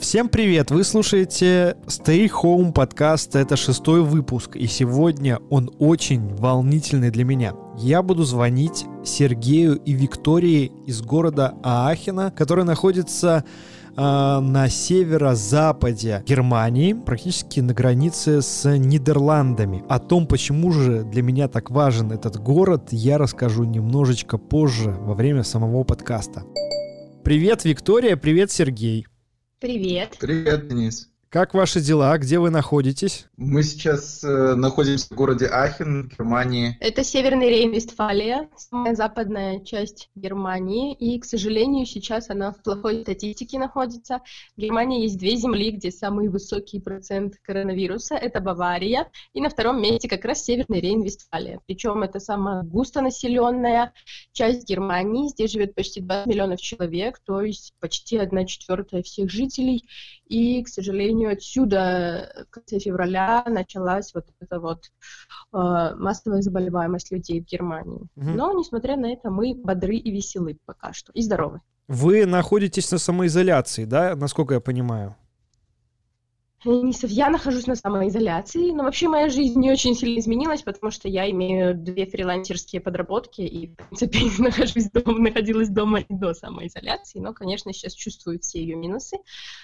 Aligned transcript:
Всем 0.00 0.28
привет! 0.28 0.70
Вы 0.70 0.84
слушаете 0.84 1.76
Stay 1.86 2.30
Home 2.30 2.72
подкаст. 2.72 3.34
Это 3.34 3.56
шестой 3.56 4.02
выпуск, 4.02 4.54
и 4.54 4.68
сегодня 4.68 5.40
он 5.50 5.70
очень 5.80 6.36
волнительный 6.36 7.10
для 7.10 7.24
меня. 7.24 7.52
Я 7.76 8.02
буду 8.02 8.22
звонить 8.22 8.86
Сергею 9.04 9.74
и 9.74 9.92
Виктории 9.92 10.70
из 10.86 11.02
города 11.02 11.56
Аахена, 11.64 12.30
который 12.30 12.64
находится 12.64 13.44
э, 13.96 14.00
на 14.00 14.68
северо-западе 14.68 16.22
Германии, 16.24 16.92
практически 16.92 17.58
на 17.58 17.74
границе 17.74 18.40
с 18.40 18.70
Нидерландами. 18.78 19.82
О 19.88 19.98
том, 19.98 20.28
почему 20.28 20.70
же 20.70 21.02
для 21.02 21.22
меня 21.22 21.48
так 21.48 21.70
важен 21.70 22.12
этот 22.12 22.36
город, 22.40 22.90
я 22.92 23.18
расскажу 23.18 23.64
немножечко 23.64 24.38
позже, 24.38 24.92
во 24.92 25.14
время 25.14 25.42
самого 25.42 25.82
подкаста. 25.82 26.44
Привет, 27.24 27.64
Виктория, 27.64 28.16
привет, 28.16 28.52
Сергей. 28.52 29.04
Привет. 29.60 30.16
Привет, 30.20 30.68
Денис. 30.68 31.07
Как 31.30 31.52
ваши 31.52 31.82
дела? 31.82 32.16
Где 32.16 32.38
вы 32.38 32.48
находитесь? 32.48 33.26
Мы 33.36 33.62
сейчас 33.62 34.24
э, 34.24 34.54
находимся 34.54 35.08
в 35.12 35.16
городе 35.16 35.46
Ахен, 35.46 36.08
Германии. 36.08 36.78
Это 36.80 37.04
Северный 37.04 37.50
Рейн-Вестфалия, 37.50 38.48
самая 38.56 38.94
западная 38.94 39.60
часть 39.60 40.08
Германии. 40.14 40.94
И, 40.94 41.20
к 41.20 41.26
сожалению, 41.26 41.84
сейчас 41.84 42.30
она 42.30 42.52
в 42.52 42.62
плохой 42.62 43.02
статистике 43.02 43.58
находится. 43.58 44.22
В 44.56 44.60
Германии 44.62 45.02
есть 45.02 45.18
две 45.18 45.36
земли, 45.36 45.70
где 45.70 45.90
самый 45.90 46.28
высокий 46.28 46.80
процент 46.80 47.34
коронавируса. 47.42 48.14
Это 48.14 48.40
Бавария. 48.40 49.10
И 49.34 49.42
на 49.42 49.50
втором 49.50 49.82
месте 49.82 50.08
как 50.08 50.24
раз 50.24 50.42
Северный 50.42 50.80
Рейн-Вестфалия. 50.80 51.60
Причем 51.66 52.02
это 52.04 52.20
самая 52.20 52.62
густонаселенная 52.62 53.92
часть 54.32 54.66
Германии. 54.66 55.28
Здесь 55.28 55.52
живет 55.52 55.74
почти 55.74 56.00
20 56.00 56.26
миллионов 56.26 56.58
человек, 56.58 57.18
то 57.18 57.42
есть 57.42 57.74
почти 57.80 58.16
одна 58.16 58.46
четвертая 58.46 59.02
всех 59.02 59.30
жителей. 59.30 59.84
И, 60.28 60.62
к 60.62 60.68
сожалению, 60.68 61.32
отсюда 61.32 62.46
в 62.48 62.50
конце 62.50 62.78
февраля 62.78 63.44
началась 63.46 64.12
вот 64.14 64.26
эта 64.40 64.60
вот 64.60 64.84
э, 65.52 65.94
массовая 65.96 66.42
заболеваемость 66.42 67.10
людей 67.10 67.40
в 67.40 67.44
Германии. 67.44 68.02
Угу. 68.16 68.30
Но, 68.30 68.52
несмотря 68.52 68.96
на 68.96 69.12
это, 69.12 69.30
мы 69.30 69.54
бодры 69.54 69.96
и 69.96 70.10
веселы 70.10 70.58
пока 70.66 70.92
что, 70.92 71.12
и 71.12 71.22
здоровы. 71.22 71.60
Вы 71.88 72.26
находитесь 72.26 72.90
на 72.92 72.98
самоизоляции, 72.98 73.84
да, 73.84 74.14
насколько 74.14 74.54
я 74.54 74.60
понимаю? 74.60 75.16
Я 76.64 77.30
нахожусь 77.30 77.68
на 77.68 77.76
самоизоляции, 77.76 78.72
но 78.72 78.82
вообще 78.82 79.08
моя 79.08 79.28
жизнь 79.28 79.60
не 79.60 79.70
очень 79.70 79.94
сильно 79.94 80.18
изменилась, 80.18 80.62
потому 80.62 80.90
что 80.90 81.08
я 81.08 81.30
имею 81.30 81.76
две 81.76 82.04
фрилансерские 82.06 82.80
подработки 82.80 83.42
и, 83.42 83.68
в 83.68 83.76
принципе, 83.76 84.18
нахожусь 84.42 84.90
дома, 84.90 85.18
находилась 85.18 85.68
дома 85.68 86.00
и 86.00 86.12
до 86.12 86.34
самоизоляции, 86.34 87.20
но, 87.20 87.32
конечно, 87.32 87.72
сейчас 87.72 87.92
чувствую 87.92 88.40
все 88.40 88.60
ее 88.60 88.74
минусы. 88.74 89.18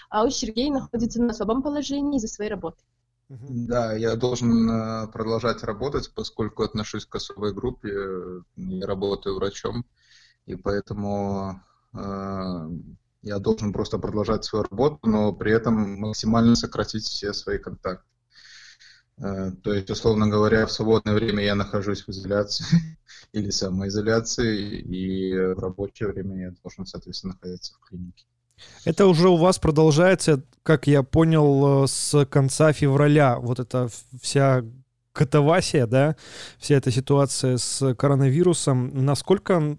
А 0.08 0.24
у 0.24 0.30
Сергея 0.30 0.72
находится 0.72 1.20
на 1.20 1.30
особом 1.30 1.62
положении 1.62 2.18
из-за 2.18 2.28
своей 2.28 2.50
работы. 2.50 2.78
Да, 3.28 3.94
я 3.94 4.14
должен 4.14 4.70
э, 4.70 5.08
продолжать 5.08 5.64
работать, 5.64 6.12
поскольку 6.14 6.62
отношусь 6.62 7.06
к 7.06 7.16
особой 7.16 7.52
группе, 7.52 7.90
я 8.56 8.86
работаю 8.86 9.34
врачом, 9.36 9.84
и 10.46 10.54
поэтому 10.54 11.60
э, 11.94 12.68
я 13.25 13.39
должен 13.39 13.72
просто 13.72 13.98
продолжать 13.98 14.44
свою 14.44 14.64
работу, 14.70 14.98
но 15.03 15.33
при 15.33 15.53
этом 15.53 15.98
максимально 16.00 16.56
сократить 16.56 17.05
все 17.05 17.33
свои 17.33 17.58
контакты. 17.58 18.05
Э, 19.19 19.53
то 19.62 19.72
есть, 19.72 19.91
условно 19.91 20.28
говоря, 20.28 20.67
в 20.67 20.72
свободное 20.72 21.14
время 21.14 21.42
я 21.42 21.55
нахожусь 21.55 22.06
в 22.06 22.11
изоляции 22.11 22.67
или 23.33 23.50
самоизоляции, 23.50 24.78
и 24.78 25.55
в 25.55 25.58
рабочее 25.58 26.11
время 26.11 26.36
я 26.39 26.55
должен, 26.62 26.86
соответственно, 26.86 27.33
находиться 27.34 27.75
в 27.75 27.89
клинике. 27.89 28.25
Это 28.84 29.06
уже 29.06 29.28
у 29.28 29.36
вас 29.36 29.58
продолжается, 29.58 30.45
как 30.62 30.86
я 30.86 31.02
понял, 31.02 31.84
э, 31.84 31.86
с 31.86 32.27
конца 32.27 32.72
февраля. 32.72 33.39
Вот 33.39 33.58
эта 33.58 33.89
вся 34.20 34.62
катавасия, 35.12 35.86
да, 35.86 36.17
вся 36.58 36.74
эта 36.74 36.90
ситуация 36.90 37.57
с 37.57 37.95
коронавирусом. 37.95 39.05
Насколько 39.05 39.77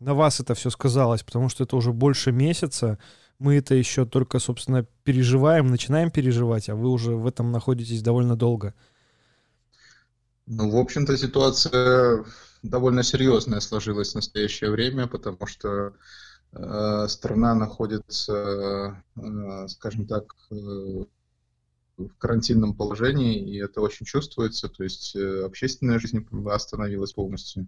на 0.00 0.14
вас 0.14 0.40
это 0.40 0.54
все 0.54 0.70
сказалось, 0.70 1.22
потому 1.22 1.48
что 1.48 1.64
это 1.64 1.76
уже 1.76 1.92
больше 1.92 2.32
месяца. 2.32 2.98
Мы 3.38 3.56
это 3.56 3.74
еще 3.74 4.04
только, 4.04 4.38
собственно, 4.38 4.86
переживаем, 5.04 5.68
начинаем 5.68 6.10
переживать, 6.10 6.68
а 6.68 6.74
вы 6.74 6.88
уже 6.88 7.12
в 7.12 7.26
этом 7.26 7.52
находитесь 7.52 8.02
довольно 8.02 8.36
долго. 8.36 8.74
Ну, 10.46 10.70
в 10.70 10.76
общем-то, 10.76 11.16
ситуация 11.16 12.24
довольно 12.62 13.02
серьезная 13.02 13.60
сложилась 13.60 14.12
в 14.12 14.16
настоящее 14.16 14.70
время, 14.70 15.06
потому 15.06 15.46
что 15.46 15.92
э, 16.52 17.06
страна 17.08 17.54
находится, 17.54 18.96
э, 19.16 19.68
скажем 19.68 20.06
так, 20.06 20.34
э, 20.50 20.54
в 21.96 22.16
карантинном 22.18 22.74
положении, 22.74 23.38
и 23.38 23.62
это 23.62 23.80
очень 23.80 24.06
чувствуется. 24.06 24.68
То 24.68 24.82
есть 24.82 25.14
э, 25.14 25.44
общественная 25.44 25.98
жизнь 25.98 26.26
остановилась 26.46 27.12
полностью. 27.12 27.66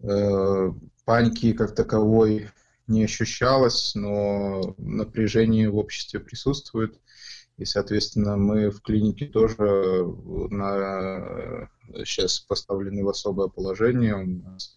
Паники 0.00 1.52
как 1.52 1.74
таковой 1.74 2.48
не 2.86 3.04
ощущалось, 3.04 3.94
но 3.94 4.74
напряжение 4.78 5.70
в 5.70 5.76
обществе 5.76 6.20
присутствует. 6.20 6.98
И, 7.56 7.64
соответственно, 7.64 8.36
мы 8.36 8.70
в 8.70 8.82
клинике 8.82 9.26
тоже 9.26 9.56
на, 10.50 11.70
сейчас 12.04 12.40
поставлены 12.40 13.02
в 13.02 13.08
особое 13.08 13.48
положение. 13.48 14.14
У 14.14 14.26
нас 14.26 14.76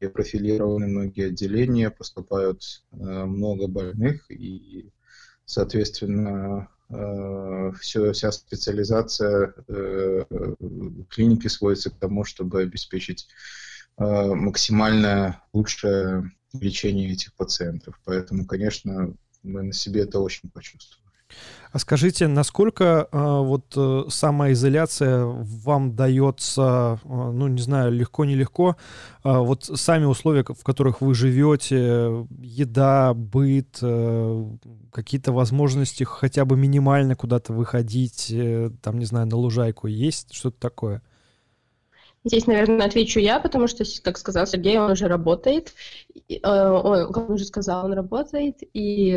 и 0.00 0.08
профилированы 0.08 0.86
многие 0.88 1.28
отделения, 1.28 1.90
поступают 1.90 2.62
э, 2.92 2.96
много 2.96 3.66
больных, 3.66 4.30
и, 4.30 4.90
соответственно, 5.46 6.68
э, 6.90 7.72
все, 7.80 8.12
вся 8.12 8.30
специализация 8.30 9.54
э, 9.68 10.24
клиники 11.08 11.48
сводится 11.48 11.88
к 11.88 11.98
тому, 11.98 12.24
чтобы 12.24 12.60
обеспечить 12.60 13.26
Э, 13.26 13.75
максимально 13.98 15.42
лучшее 15.52 16.30
лечение 16.60 17.12
этих 17.12 17.34
пациентов. 17.34 17.98
Поэтому, 18.04 18.46
конечно, 18.46 19.14
мы 19.42 19.62
на 19.62 19.72
себе 19.72 20.02
это 20.02 20.20
очень 20.20 20.50
почувствовали. 20.50 21.06
А 21.72 21.78
скажите, 21.78 22.28
насколько 22.28 23.08
э, 23.10 23.18
вот 23.18 23.74
э, 23.76 24.04
самоизоляция 24.08 25.24
вам 25.24 25.94
дается, 25.94 27.00
э, 27.04 27.08
ну 27.08 27.48
не 27.48 27.60
знаю, 27.60 27.92
легко-нелегко, 27.92 28.76
э, 29.24 29.38
вот 29.38 29.64
сами 29.64 30.04
условия, 30.04 30.44
в 30.44 30.62
которых 30.62 31.00
вы 31.00 31.14
живете, 31.14 32.26
еда, 32.38 33.12
быт, 33.12 33.78
э, 33.82 34.56
какие-то 34.92 35.32
возможности 35.32 36.04
хотя 36.04 36.44
бы 36.44 36.56
минимально 36.56 37.16
куда-то 37.16 37.52
выходить, 37.52 38.30
э, 38.30 38.70
там, 38.80 38.98
не 38.98 39.04
знаю, 39.04 39.26
на 39.26 39.36
лужайку, 39.36 39.88
есть 39.88 40.32
что-то 40.32 40.58
такое?— 40.60 41.02
Здесь, 42.26 42.48
наверное, 42.48 42.88
отвечу 42.88 43.20
я, 43.20 43.38
потому 43.38 43.68
что, 43.68 43.84
как 44.02 44.18
сказал 44.18 44.48
Сергей, 44.48 44.78
он 44.78 44.90
уже 44.90 45.06
работает. 45.06 45.72
Э, 46.28 46.70
он, 46.70 47.12
как 47.12 47.28
он 47.28 47.34
уже 47.36 47.44
сказал, 47.44 47.84
он 47.84 47.92
работает, 47.92 48.56
и 48.72 49.16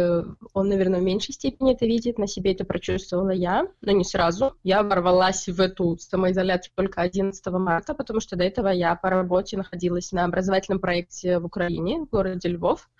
он, 0.53 0.69
наверное, 0.69 0.99
в 0.99 1.03
меньшей 1.03 1.33
степени 1.33 1.73
это 1.73 1.87
видит. 1.87 2.19
На 2.19 2.27
себе 2.27 2.51
это 2.51 2.65
прочувствовала 2.65 3.31
я, 3.31 3.67
но 3.81 3.93
не 3.93 4.03
сразу. 4.03 4.53
Я 4.61 4.83
ворвалась 4.83 5.47
в 5.47 5.59
эту 5.59 5.97
самоизоляцию 5.97 6.71
только 6.75 7.01
11 7.01 7.43
марта, 7.47 7.95
потому 7.95 8.19
что 8.19 8.35
до 8.35 8.43
этого 8.43 8.67
я 8.67 8.93
по 8.93 9.09
работе 9.09 9.57
находилась 9.57 10.11
на 10.11 10.25
образовательном 10.25 10.79
проекте 10.79 11.39
в 11.39 11.45
Украине, 11.45 12.01
в 12.01 12.09
городе 12.09 12.49
Львов. 12.49 12.91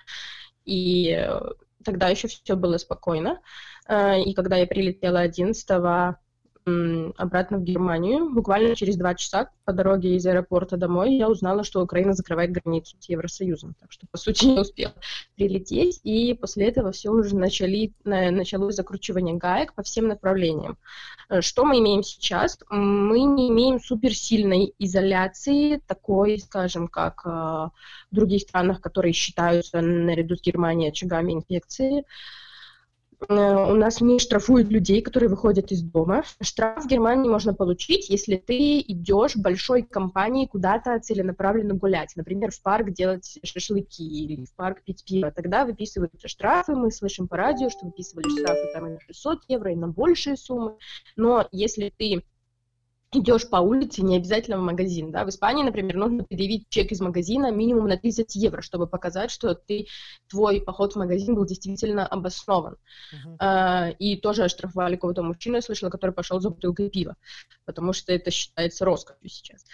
И 0.66 1.24
тогда 1.86 2.08
еще 2.08 2.28
все 2.28 2.56
было 2.56 2.78
спокойно. 2.78 3.42
Э, 3.88 4.20
и 4.20 4.34
когда 4.34 4.58
я 4.58 4.66
прилетела 4.66 5.20
11 5.20 5.70
обратно 6.66 7.58
в 7.58 7.64
Германию. 7.64 8.34
Буквально 8.34 8.76
через 8.76 8.98
два 8.98 9.16
часа 9.16 9.50
по 9.66 9.74
дороге 9.74 10.16
из 10.16 10.26
аэропорта 10.26 10.78
домой 10.78 11.16
я 11.16 11.30
узнала, 11.30 11.64
что 11.64 11.82
Украина 11.82 12.14
закрывает 12.14 12.52
границу 12.52 12.96
с 13.00 13.10
Евросоюзом. 13.10 13.76
Так 13.80 13.92
что, 13.92 14.08
по 14.12 14.18
сути, 14.18 14.46
не 14.48 14.60
успела 14.60 14.94
прилететь. 15.36 16.00
И 16.04 16.34
после 16.34 16.68
этого 16.68 16.92
все 16.92 17.12
уже 17.12 17.36
начали, 17.36 17.94
началось 18.04 18.76
закручивание 18.76 19.36
гаек 19.36 19.74
по 19.74 19.84
всем 19.84 20.08
направлениям. 20.08 20.78
Э, 21.30 21.42
что 21.42 21.66
мы 21.66 21.80
имеем 21.80 22.04
сейчас? 22.04 22.58
Мы 22.70 23.22
не 23.22 23.50
имеем 23.50 23.80
суперсильной 23.80 24.74
изоляции, 24.80 25.82
такой, 25.88 26.40
скажем, 26.40 26.88
как 26.88 27.22
э, 27.26 27.30
в 27.30 27.72
других 28.12 28.42
странах, 28.42 28.82
которые 28.82 29.14
считаются 29.14 29.82
наряду 29.82 30.36
с 30.36 30.42
Германией 30.42 30.90
очагами 30.90 31.34
инфекции. 31.34 32.06
Э, 33.28 33.72
у 33.72 33.76
нас 33.76 34.00
не 34.02 34.20
штрафуют 34.20 34.70
людей, 34.70 35.02
которые 35.02 35.30
выходят 35.30 35.72
из 35.72 35.82
дома. 35.82 36.24
Штраф 36.42 36.86
в 36.86 36.88
Германии 36.88 37.30
можно 37.30 37.54
получить, 37.54 38.10
если 38.10 38.38
ты 38.38 38.80
идешь 38.80 39.36
большой 39.36 39.84
компанией 39.84 40.48
куда-то 40.48 41.00
целенаправленно 41.00 41.74
гулять. 41.74 42.14
Например, 42.16 42.52
в 42.52 42.62
парк 42.62 42.92
делать 42.92 43.40
шашлыки 43.44 44.04
или 44.04 44.46
в 44.46 44.54
парк 44.56 44.82
пить 44.84 45.04
пиво. 45.06 45.32
Тогда 45.32 45.66
выписываются 45.66 46.28
штрафы. 46.28 46.76
Мы 46.76 46.92
слышим 46.92 47.28
по 47.28 47.36
радио, 47.36 47.70
что 47.70 47.86
выписывали 47.86 48.30
штрафы 48.30 48.72
там 48.74 48.88
и 48.88 48.90
на 48.92 49.00
600 49.02 49.40
евро, 49.50 49.72
и 49.72 49.76
на 49.76 49.88
большие 49.88 50.38
суммы. 50.38 50.78
Но 51.18 51.48
если 51.52 51.92
ты 51.96 52.24
идешь 53.12 53.50
по 53.50 53.58
улице, 53.58 54.02
не 54.02 54.18
обязательно 54.18 54.58
в 54.58 54.62
магазин, 54.62 55.12
да, 55.12 55.26
в 55.26 55.30
Испании, 55.30 55.64
например, 55.64 55.96
нужно 55.96 56.24
предъявить 56.24 56.70
чек 56.70 56.92
из 56.92 57.02
магазина 57.02 57.52
минимум 57.52 57.88
на 57.88 57.98
30 57.98 58.36
евро, 58.36 58.62
чтобы 58.62 58.88
показать, 58.88 59.32
что 59.32 59.56
ты, 59.56 59.88
твой 60.30 60.62
поход 60.62 60.94
в 60.94 60.98
магазин 60.98 61.36
был 61.36 61.46
действительно 61.46 62.06
обоснован. 62.06 62.78
Uh-huh. 63.14 63.36
А, 63.40 63.90
и 63.90 64.16
тоже 64.18 64.44
оштрафовали 64.44 64.96
кого-то 64.96 65.24
мужчину, 65.24 65.56
я 65.56 65.62
слышала, 65.62 65.90
который 65.90 66.12
пошел 66.12 66.40
за 66.40 66.50
бутылкой 66.50 66.90
пива, 66.90 67.16
потому 67.66 67.94
что 67.94 68.14
это 68.14 68.30
считается 68.30 68.86
роскошью 68.86 69.30
сейчас. 69.30 69.66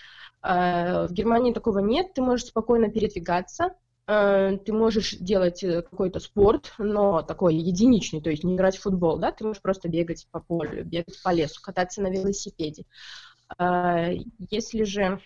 А, 0.41 1.07
в 1.07 1.11
Германии 1.11 1.53
такого 1.53 1.79
нет, 1.79 2.13
ты 2.13 2.21
можешь 2.21 2.47
спокойно 2.47 2.89
передвигаться, 2.89 3.75
ты 4.07 4.71
можешь 4.71 5.15
делать 5.15 5.63
э, 5.63 5.81
какой-то 5.81 6.19
спорт, 6.19 6.73
но 6.77 7.23
такой 7.23 7.55
единичный, 7.55 8.21
то 8.21 8.29
есть 8.29 8.43
не 8.43 8.55
играть 8.55 8.77
в 8.77 8.81
футбол, 8.81 9.17
да, 9.17 9.31
ты 9.31 9.43
можешь 9.43 9.61
просто 9.61 9.89
бегать 9.89 10.27
по 10.29 10.39
полю, 10.39 10.85
бегать 10.85 11.21
по 11.23 11.33
лесу, 11.33 11.59
кататься 11.61 12.01
на 12.01 12.07
велосипеде. 12.07 12.85
А, 13.57 14.11
если 14.51 14.83
же 14.83 15.19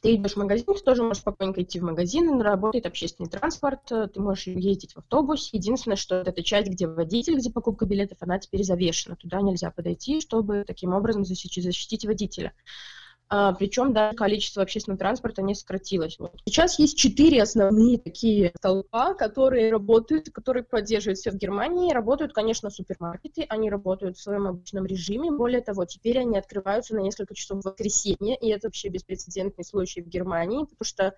ты 0.00 0.14
идешь 0.14 0.34
в 0.34 0.36
магазин, 0.36 0.64
ты 0.66 0.80
тоже 0.80 1.02
можешь 1.02 1.22
спокойненько 1.22 1.62
идти 1.62 1.80
в 1.80 1.82
магазин, 1.82 2.40
работает 2.40 2.86
общественный 2.86 3.28
транспорт, 3.28 3.82
ты 3.86 4.20
можешь 4.20 4.46
ездить 4.46 4.94
в 4.94 4.98
автобусе. 4.98 5.56
Единственное, 5.56 5.96
что 5.96 6.16
это 6.16 6.42
часть, 6.42 6.70
где 6.70 6.86
водитель, 6.86 7.36
где 7.36 7.50
покупка 7.50 7.84
билетов, 7.84 8.18
она 8.20 8.38
теперь 8.38 8.62
завешена. 8.64 9.16
Туда 9.16 9.40
нельзя 9.40 9.70
подойти, 9.70 10.20
чтобы 10.20 10.64
таким 10.66 10.94
образом 10.94 11.24
защитить 11.24 12.04
водителя 12.04 12.52
причем 13.58 13.92
даже 13.92 14.14
количество 14.14 14.62
общественного 14.62 14.98
транспорта 14.98 15.42
не 15.42 15.54
сократилось. 15.54 16.18
Вот. 16.18 16.32
Сейчас 16.44 16.78
есть 16.78 16.98
четыре 16.98 17.42
основные 17.42 17.98
такие 17.98 18.52
столпа, 18.56 19.14
которые 19.14 19.70
работают, 19.70 20.30
которые 20.30 20.64
поддерживают 20.64 21.18
все 21.18 21.30
в 21.30 21.36
Германии. 21.36 21.92
Работают, 21.92 22.32
конечно, 22.32 22.68
супермаркеты, 22.68 23.46
они 23.48 23.70
работают 23.70 24.18
в 24.18 24.22
своем 24.22 24.46
обычном 24.46 24.84
режиме. 24.84 25.30
Более 25.30 25.62
того, 25.62 25.86
теперь 25.86 26.18
они 26.18 26.36
открываются 26.36 26.94
на 26.94 27.00
несколько 27.00 27.34
часов 27.34 27.62
в 27.62 27.64
воскресенье, 27.64 28.36
и 28.36 28.48
это 28.48 28.66
вообще 28.66 28.88
беспрецедентный 28.88 29.64
случай 29.64 30.02
в 30.02 30.08
Германии, 30.08 30.64
потому 30.64 30.84
что 30.84 31.14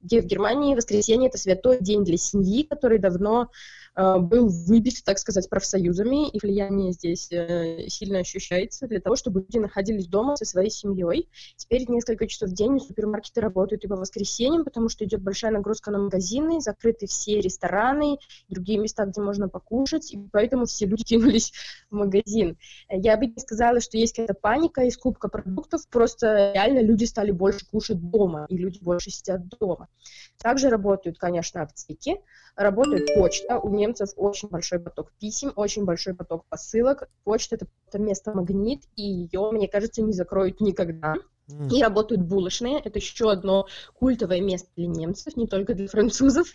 в 0.00 0.06
Германии 0.06 0.74
воскресенье— 0.74 1.28
это 1.30 1.38
святой 1.38 1.78
день 1.80 2.04
для 2.04 2.16
семьи, 2.16 2.62
который 2.62 2.98
давно 2.98 3.50
был 3.98 4.48
выбит, 4.48 5.02
так 5.04 5.18
сказать, 5.18 5.48
профсоюзами, 5.48 6.28
и 6.28 6.38
влияние 6.40 6.92
здесь 6.92 7.32
э, 7.32 7.88
сильно 7.88 8.20
ощущается 8.20 8.86
для 8.86 9.00
того, 9.00 9.16
чтобы 9.16 9.40
люди 9.40 9.58
находились 9.58 10.06
дома 10.06 10.36
со 10.36 10.44
своей 10.44 10.70
семьей. 10.70 11.28
Теперь 11.56 11.84
несколько 11.88 12.28
часов 12.28 12.50
в 12.50 12.54
день 12.54 12.78
супермаркеты 12.78 13.40
работают 13.40 13.84
и 13.84 13.88
по 13.88 13.96
воскресеньям, 13.96 14.64
потому 14.64 14.88
что 14.88 15.04
идет 15.04 15.22
большая 15.22 15.50
нагрузка 15.50 15.90
на 15.90 15.98
магазины, 15.98 16.60
закрыты 16.60 17.08
все 17.08 17.40
рестораны, 17.40 18.18
другие 18.48 18.78
места, 18.78 19.04
где 19.04 19.20
можно 19.20 19.48
покушать, 19.48 20.12
и 20.12 20.18
поэтому 20.30 20.66
все 20.66 20.86
люди 20.86 21.02
кинулись 21.02 21.52
в 21.90 21.96
магазин. 21.96 22.56
Я 22.88 23.16
бы 23.16 23.26
не 23.26 23.38
сказала, 23.38 23.80
что 23.80 23.98
есть 23.98 24.14
какая-то 24.14 24.34
паника 24.34 24.82
и 24.82 24.90
скупка 24.90 25.28
продуктов, 25.28 25.88
просто 25.88 26.52
реально 26.54 26.82
люди 26.82 27.04
стали 27.04 27.32
больше 27.32 27.66
кушать 27.66 27.98
дома, 27.98 28.46
и 28.48 28.56
люди 28.56 28.78
больше 28.80 29.10
сидят 29.10 29.48
дома. 29.58 29.88
Также 30.38 30.68
работают, 30.68 31.18
конечно, 31.18 31.62
аптеки, 31.62 32.16
работает 32.54 33.14
почта. 33.14 33.58
У 33.58 33.68
немцев 33.88 34.10
очень 34.16 34.48
большой 34.48 34.78
поток 34.78 35.12
писем, 35.18 35.52
очень 35.56 35.84
большой 35.84 36.14
поток 36.14 36.44
посылок. 36.48 37.08
Почта— 37.24 37.56
это 37.86 37.98
место 37.98 38.32
магнит, 38.32 38.82
и 38.96 39.02
ее, 39.02 39.50
мне 39.52 39.68
кажется, 39.68 40.02
не 40.02 40.12
закроют 40.12 40.60
никогда. 40.60 41.16
И 41.70 41.82
работают 41.82 42.22
булочные. 42.22 42.78
Это 42.78 42.98
еще 42.98 43.30
одно 43.30 43.66
культовое 43.94 44.40
место 44.40 44.68
для 44.76 44.86
немцев, 44.86 45.34
не 45.36 45.46
только 45.46 45.74
для 45.74 45.88
французов. 45.88 46.48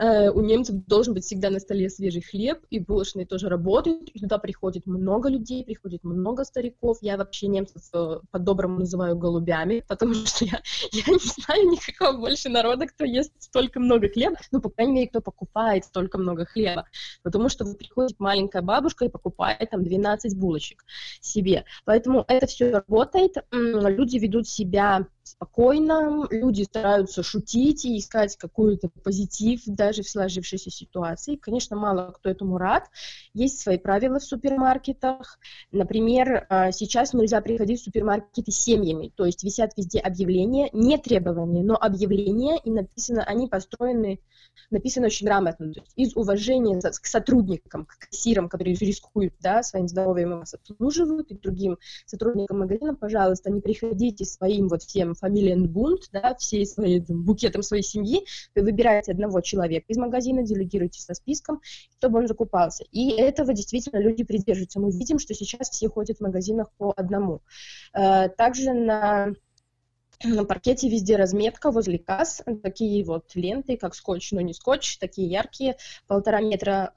Uh, 0.00 0.30
у 0.30 0.40
немцев 0.40 0.76
должен 0.86 1.12
быть 1.12 1.24
всегда 1.24 1.50
на 1.50 1.60
столе 1.60 1.90
свежий 1.90 2.22
хлеб, 2.22 2.60
и 2.70 2.78
булочные 2.78 3.26
тоже 3.26 3.48
работают. 3.48 4.08
И 4.08 4.20
туда 4.20 4.38
приходит 4.38 4.86
много 4.86 5.28
людей, 5.28 5.64
приходит 5.64 6.02
много 6.02 6.44
стариков. 6.44 6.98
Я 7.02 7.18
вообще 7.18 7.48
немцев 7.48 7.82
uh, 7.92 8.22
по-доброму 8.30 8.78
называю 8.78 9.16
голубями, 9.16 9.84
потому 9.86 10.14
что 10.14 10.46
я, 10.46 10.62
я 10.92 11.02
не 11.12 11.18
знаю 11.18 11.70
никакого 11.70 12.16
больше 12.18 12.48
народа, 12.48 12.86
кто 12.86 13.04
ест 13.04 13.32
столько 13.38 13.80
много 13.80 14.08
хлеба. 14.08 14.36
Ну, 14.50 14.60
по 14.62 14.70
крайней 14.70 14.92
мере, 14.92 15.08
кто 15.08 15.20
покупает 15.20 15.84
столько 15.84 16.16
много 16.16 16.46
хлеба. 16.46 16.86
Потому 17.22 17.50
что 17.50 17.66
приходит 17.74 18.18
маленькая 18.18 18.62
бабушка 18.62 19.04
и 19.04 19.10
покупает 19.10 19.70
там 19.70 19.84
12 19.84 20.38
булочек 20.38 20.84
себе. 21.20 21.64
Поэтому 21.84 22.24
это 22.28 22.46
все 22.46 22.70
работает. 22.70 23.36
Люди 23.52 24.16
ведут 24.16 24.37
ведут 24.38 24.48
себя 24.48 25.06
спокойно, 25.30 26.26
люди 26.30 26.62
стараются 26.62 27.22
шутить 27.22 27.84
и 27.84 27.98
искать 27.98 28.36
какой-то 28.36 28.88
позитив 28.88 29.62
даже 29.66 30.02
в 30.02 30.08
сложившейся 30.08 30.70
ситуации. 30.70 31.36
Конечно, 31.36 31.76
мало 31.76 32.12
кто 32.12 32.28
этому 32.30 32.58
рад. 32.58 32.84
Есть 33.34 33.60
свои 33.60 33.78
правила 33.78 34.18
в 34.18 34.24
супермаркетах. 34.24 35.38
Например, 35.72 36.46
а, 36.48 36.72
сейчас 36.72 37.12
нельзя 37.12 37.40
приходить 37.40 37.80
в 37.80 37.84
супермаркеты 37.84 38.50
семьями, 38.50 39.12
то 39.14 39.24
есть 39.24 39.42
висят 39.44 39.72
везде 39.76 39.98
объявления, 39.98 40.70
не 40.72 40.98
требования, 40.98 41.62
но 41.62 41.76
объявления, 41.76 42.58
и 42.64 42.70
написано, 42.70 43.22
они 43.24 43.48
построены, 43.48 44.20
написано 44.70 45.06
очень 45.06 45.26
грамотно, 45.26 45.72
то 45.72 45.80
есть 45.80 45.92
из 45.96 46.16
уважения 46.16 46.80
к 46.80 47.06
сотрудникам, 47.06 47.86
к 47.86 47.98
кассирам, 47.98 48.48
которые 48.48 48.76
рискуют 48.76 49.34
да, 49.40 49.62
своим 49.62 49.88
здоровьем 49.88 50.38
вас 50.38 50.54
обслуживают, 50.54 51.30
и 51.30 51.38
другим 51.38 51.78
сотрудникам 52.06 52.60
магазина, 52.60 52.94
пожалуйста, 52.94 53.50
не 53.50 53.60
приходите 53.60 54.24
своим 54.24 54.68
вот 54.68 54.82
всем 54.82 55.14
фамилиенбунд, 55.18 56.10
да, 56.12 56.34
всей 56.36 56.66
своей, 56.66 57.00
букетом 57.00 57.62
своей 57.62 57.82
семьи, 57.82 58.24
вы 58.54 58.62
выбираете 58.62 59.12
одного 59.12 59.40
человека 59.40 59.86
из 59.88 59.96
магазина, 59.96 60.42
делегируете 60.42 61.00
со 61.00 61.14
списком, 61.14 61.60
чтобы 61.98 62.18
он 62.18 62.28
закупался. 62.28 62.84
И 62.92 63.10
этого 63.10 63.52
действительно 63.52 63.98
люди 63.98 64.24
придерживаются. 64.24 64.80
Мы 64.80 64.90
видим, 64.90 65.18
что 65.18 65.34
сейчас 65.34 65.70
все 65.70 65.88
ходят 65.88 66.18
в 66.18 66.22
магазинах 66.22 66.70
по 66.76 66.92
одному. 66.96 67.42
Э, 67.94 68.28
также 68.28 68.72
на 68.72 69.34
на 70.24 70.44
паркете 70.44 70.88
везде 70.88 71.16
разметка 71.16 71.70
возле 71.70 71.98
касс, 71.98 72.42
такие 72.62 73.04
вот 73.04 73.34
ленты, 73.34 73.76
как 73.76 73.94
скотч, 73.94 74.32
но 74.32 74.40
не 74.40 74.52
скотч, 74.52 74.98
такие 74.98 75.28
яркие, 75.28 75.76
полтора 76.06 76.40
метра 76.40 76.92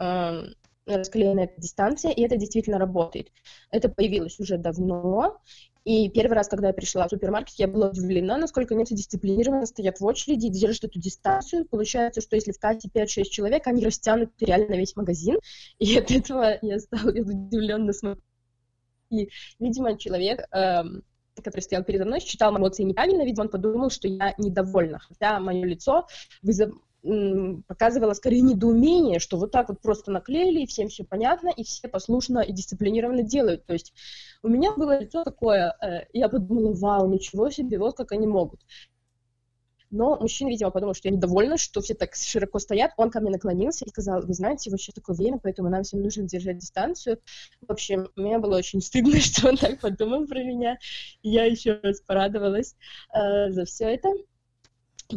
расклеенная 0.97 1.49
дистанция, 1.57 2.11
и 2.11 2.21
это 2.21 2.38
действительно 2.38 2.79
работает. 2.79 3.31
Это 3.71 3.89
появилось 3.89 4.39
уже 4.39 4.57
давно, 4.57 5.41
и 5.83 6.09
первый 6.09 6.33
раз, 6.33 6.47
когда 6.47 6.67
я 6.67 6.73
пришла 6.73 7.07
в 7.07 7.09
супермаркет, 7.09 7.55
я 7.57 7.67
была 7.67 7.89
удивлена, 7.89 8.38
насколько 8.38 8.75
немцы 8.75 8.93
дисциплинированно 8.93 9.65
стоят 9.65 9.99
в 9.99 10.05
очереди, 10.05 10.47
держат 10.47 10.83
эту 10.83 10.99
дистанцию. 10.99 11.65
Получается, 11.65 12.21
что 12.21 12.35
если 12.35 12.51
в 12.51 12.59
кассе 12.59 12.88
5-6 12.93 13.23
человек, 13.23 13.65
они 13.65 13.83
растянут 13.83 14.31
реально 14.39 14.75
весь 14.75 14.95
магазин. 14.95 15.39
И 15.79 15.97
от 15.97 16.11
этого 16.11 16.59
я 16.61 16.79
стала 16.79 17.09
удивленно 17.09 17.94
смотреть. 17.94 18.23
И, 19.09 19.29
видимо, 19.59 19.97
человек, 19.97 20.47
эм, 20.51 21.03
который 21.35 21.61
стоял 21.61 21.83
передо 21.83 22.05
мной, 22.05 22.19
считал 22.19 22.51
мои 22.51 22.61
эмоции 22.61 22.83
неправильно, 22.83 23.23
видимо, 23.23 23.45
он 23.45 23.49
подумал, 23.49 23.89
что 23.89 24.07
я 24.07 24.35
недовольна. 24.37 24.99
Хотя 24.99 25.39
мое 25.39 25.65
лицо 25.65 26.07
вызов 26.44 26.71
показывала 27.68 28.13
скорее 28.13 28.42
недоумение, 28.42 29.19
что 29.19 29.38
вот 29.38 29.51
так 29.51 29.69
вот 29.69 29.81
просто 29.81 30.12
наклеили, 30.12 30.62
и 30.62 30.68
всем 30.68 30.88
все 30.88 31.03
понятно, 31.03 31.50
и 31.50 31.63
все 31.63 31.87
послушно 31.87 32.40
и 32.40 32.52
дисциплинированно 32.52 33.23
делают. 33.23 33.66
То 33.66 33.73
есть 33.73 33.94
у 34.44 34.47
меня 34.47 34.71
было 34.73 34.99
лицо 34.99 35.23
такое, 35.23 35.75
э, 35.81 36.06
я 36.14 36.30
подумала, 36.30 36.73
вау, 36.73 37.07
ничего 37.09 37.49
себе, 37.49 37.80
вот 37.80 37.97
как 37.97 38.11
они 38.11 38.28
могут. 38.28 38.61
Но 39.92 40.18
мужчина, 40.18 40.47
видимо, 40.49 40.71
подумал, 40.71 40.94
что 40.94 41.09
я 41.09 41.14
недовольна, 41.14 41.57
что 41.57 41.81
все 41.81 41.94
так 41.94 42.16
широко 42.16 42.59
стоят. 42.59 42.92
Он 42.95 43.11
ко 43.11 43.19
мне 43.19 43.30
наклонился 43.30 43.83
и 43.83 43.90
сказал, 43.90 44.21
вы 44.25 44.33
знаете, 44.33 44.71
вот 44.71 44.80
сейчас 44.80 44.95
такое 44.95 45.18
время, 45.18 45.37
поэтому 45.37 45.69
нам 45.69 45.83
всем 45.83 46.02
нужно 46.02 46.23
держать 46.23 46.59
дистанцию. 46.59 47.19
В 47.68 47.69
общем, 47.69 48.07
мне 48.16 48.40
было 48.40 48.57
очень 48.57 48.81
стыдно, 48.81 49.19
что 49.19 49.49
он 49.49 49.57
так 49.57 49.80
подумал 49.81 50.25
про 50.28 50.42
меня. 50.44 50.78
Я 51.21 51.44
еще 51.44 51.80
раз 51.83 51.99
порадовалась 52.02 52.75
э, 53.14 53.52
за 53.52 53.66
все 53.66 53.85
это. 53.85 54.09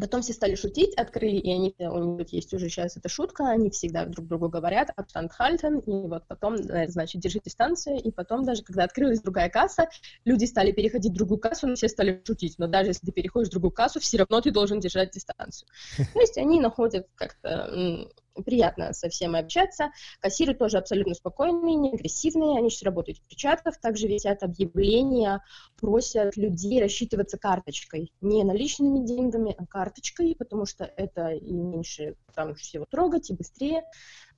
Потом 0.01 0.23
все 0.23 0.33
стали 0.33 0.55
шутить, 0.55 0.95
открыли, 0.95 1.37
и 1.37 1.53
они, 1.53 1.75
у 1.79 2.17
них 2.19 2.33
есть 2.33 2.53
уже 2.55 2.69
сейчас 2.69 2.97
эта 2.97 3.09
шутка, 3.09 3.49
они 3.49 3.71
всегда 3.71 4.05
друг 4.07 4.27
другу 4.27 4.49
говорят 4.49 4.91
«Abstand 4.97 5.31
halten», 5.39 5.83
и 5.85 6.09
вот 6.09 6.27
потом, 6.27 6.55
э, 6.55 6.89
значит, 6.89 7.21
держи 7.21 7.41
дистанцию, 7.45 8.01
и 8.01 8.11
потом 8.11 8.45
даже, 8.45 8.63
когда 8.63 8.85
открылась 8.85 9.21
другая 9.21 9.49
касса, 9.51 9.89
люди 10.25 10.45
стали 10.45 10.73
переходить 10.73 11.13
в 11.13 11.17
другую 11.17 11.39
кассу, 11.39 11.67
но 11.67 11.75
все 11.75 11.89
стали 11.89 12.23
шутить, 12.27 12.59
но 12.59 12.67
даже 12.67 12.91
если 12.91 13.07
ты 13.07 13.13
переходишь 13.13 13.49
в 13.49 13.53
другую 13.53 13.73
кассу, 13.73 14.01
все 14.01 14.19
равно 14.19 14.41
ты 14.41 14.51
должен 14.51 14.81
держать 14.81 15.13
дистанцию. 15.13 15.69
То 16.13 16.21
есть 16.21 16.39
они 16.39 16.61
находят 16.61 17.07
как-то 17.15 18.09
приятно 18.43 18.93
со 18.93 19.09
всеми 19.09 19.39
общаться. 19.39 19.91
Кассиры 20.21 20.55
тоже 20.55 20.79
абсолютно 20.79 21.15
спокойные, 21.15 21.75
не 21.77 21.93
агрессивные, 21.93 22.59
они 22.59 22.71
сейчас 22.71 22.83
работают 22.83 23.19
в 23.19 23.23
перчатках, 23.23 23.81
также 23.81 24.09
висят 24.09 24.43
объявления, 24.43 25.43
просят 25.81 26.37
людей 26.37 26.81
рассчитываться 26.81 27.39
карточкой, 27.39 28.13
не 28.21 28.45
наличными 28.45 29.05
деньгами, 29.05 29.55
а 29.57 29.67
карточкой, 29.67 30.35
потому 30.37 30.67
что 30.67 30.85
это 30.85 31.31
и 31.31 31.53
меньше 31.53 32.17
там 32.35 32.55
всего 32.55 32.85
трогать, 32.91 33.31
и 33.31 33.35
быстрее. 33.35 33.83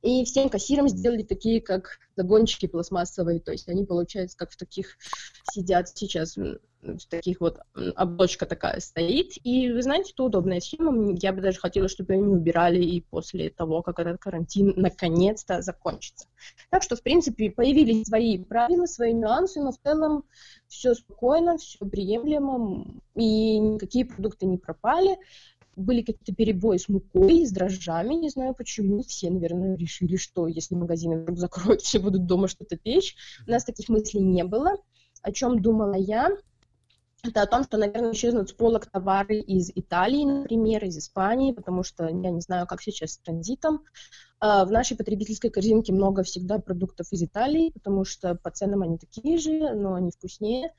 и 0.02 0.24
всем 0.24 0.48
кассирам 0.48 0.88
сделали 0.88 1.22
такие, 1.22 1.60
как 1.60 1.98
загончики 2.16 2.66
пластмассовые, 2.66 3.40
то 3.40 3.52
есть 3.52 3.68
они, 3.68 3.84
получается, 3.84 4.36
как 4.36 4.50
в 4.52 4.56
таких 4.56 4.96
сидят 5.50 5.88
сейчас, 5.88 6.36
в 6.94 7.06
таких 7.06 7.40
вот, 7.40 7.58
оболочка 7.94 8.46
такая 8.46 8.80
стоит, 8.80 9.32
и 9.44 9.72
вы 9.72 9.82
знаете, 9.82 10.12
это 10.12 10.24
удобная 10.24 10.60
схема, 10.60 11.14
я 11.20 11.32
бы 11.32 11.40
даже 11.40 11.58
хотела, 11.58 11.88
чтобы 11.88 12.14
они 12.14 12.24
убирали 12.24 12.82
и 12.82 13.00
после 13.00 13.50
того, 13.50 13.82
как 13.82 13.98
этот 13.98 14.18
карантин 14.18 14.72
наконец-то 14.76 15.62
закончится. 15.62 16.26
Так 16.70 16.82
что, 16.82 16.96
в 16.96 17.02
принципе, 17.02 17.50
появились 17.50 18.06
свои 18.06 18.42
правила, 18.42 18.86
свои 18.86 19.12
нюансы, 19.12 19.60
но 19.60 19.72
в 19.72 19.78
целом 19.78 20.24
все 20.68 20.94
спокойно, 20.94 21.58
все 21.58 21.84
приемлемо, 21.84 22.86
и 23.14 23.58
никакие 23.58 24.04
продукты 24.04 24.46
не 24.46 24.58
пропали 24.58 25.18
были 25.76 26.00
какие-то 26.00 26.34
перебои 26.34 26.78
с 26.78 26.88
мукой, 26.88 27.46
с 27.46 27.52
дрожжами, 27.52 28.14
не 28.14 28.30
знаю 28.30 28.54
почему. 28.54 29.02
Все, 29.02 29.30
наверное, 29.30 29.76
решили, 29.76 30.16
что 30.16 30.46
если 30.48 30.74
магазины 30.74 31.20
вдруг 31.20 31.38
закроют, 31.38 31.80
все 31.82 31.98
будут 31.98 32.26
дома 32.26 32.48
что-то 32.48 32.76
печь. 32.76 33.14
У 33.46 33.50
нас 33.50 33.64
таких 33.64 33.88
мыслей 33.88 34.22
не 34.22 34.42
было. 34.42 34.76
О 35.22 35.32
чем 35.32 35.60
думала 35.60 35.94
я? 35.94 36.30
Это 37.22 37.42
о 37.42 37.46
том, 37.46 37.64
что, 37.64 37.76
наверное, 37.76 38.12
исчезнут 38.12 38.50
с 38.50 38.52
полок 38.52 38.86
товары 38.86 39.38
из 39.38 39.70
Италии, 39.74 40.24
например, 40.24 40.84
из 40.84 40.98
Испании, 40.98 41.52
потому 41.52 41.82
что 41.82 42.04
я 42.04 42.30
не 42.30 42.40
знаю, 42.40 42.66
как 42.66 42.82
сейчас 42.82 43.12
с 43.12 43.18
транзитом. 43.18 43.82
А, 44.38 44.64
в 44.66 44.70
нашей 44.70 44.96
потребительской 44.96 45.50
корзинке 45.50 45.92
много 45.92 46.22
всегда 46.22 46.58
продуктов 46.58 47.10
из 47.10 47.22
Италии, 47.22 47.70
потому 47.70 48.04
что 48.04 48.34
по 48.34 48.50
ценам 48.50 48.82
они 48.82 48.98
такие 48.98 49.38
же, 49.38 49.74
но 49.74 49.94
они 49.94 50.10
вкуснее. 50.10 50.72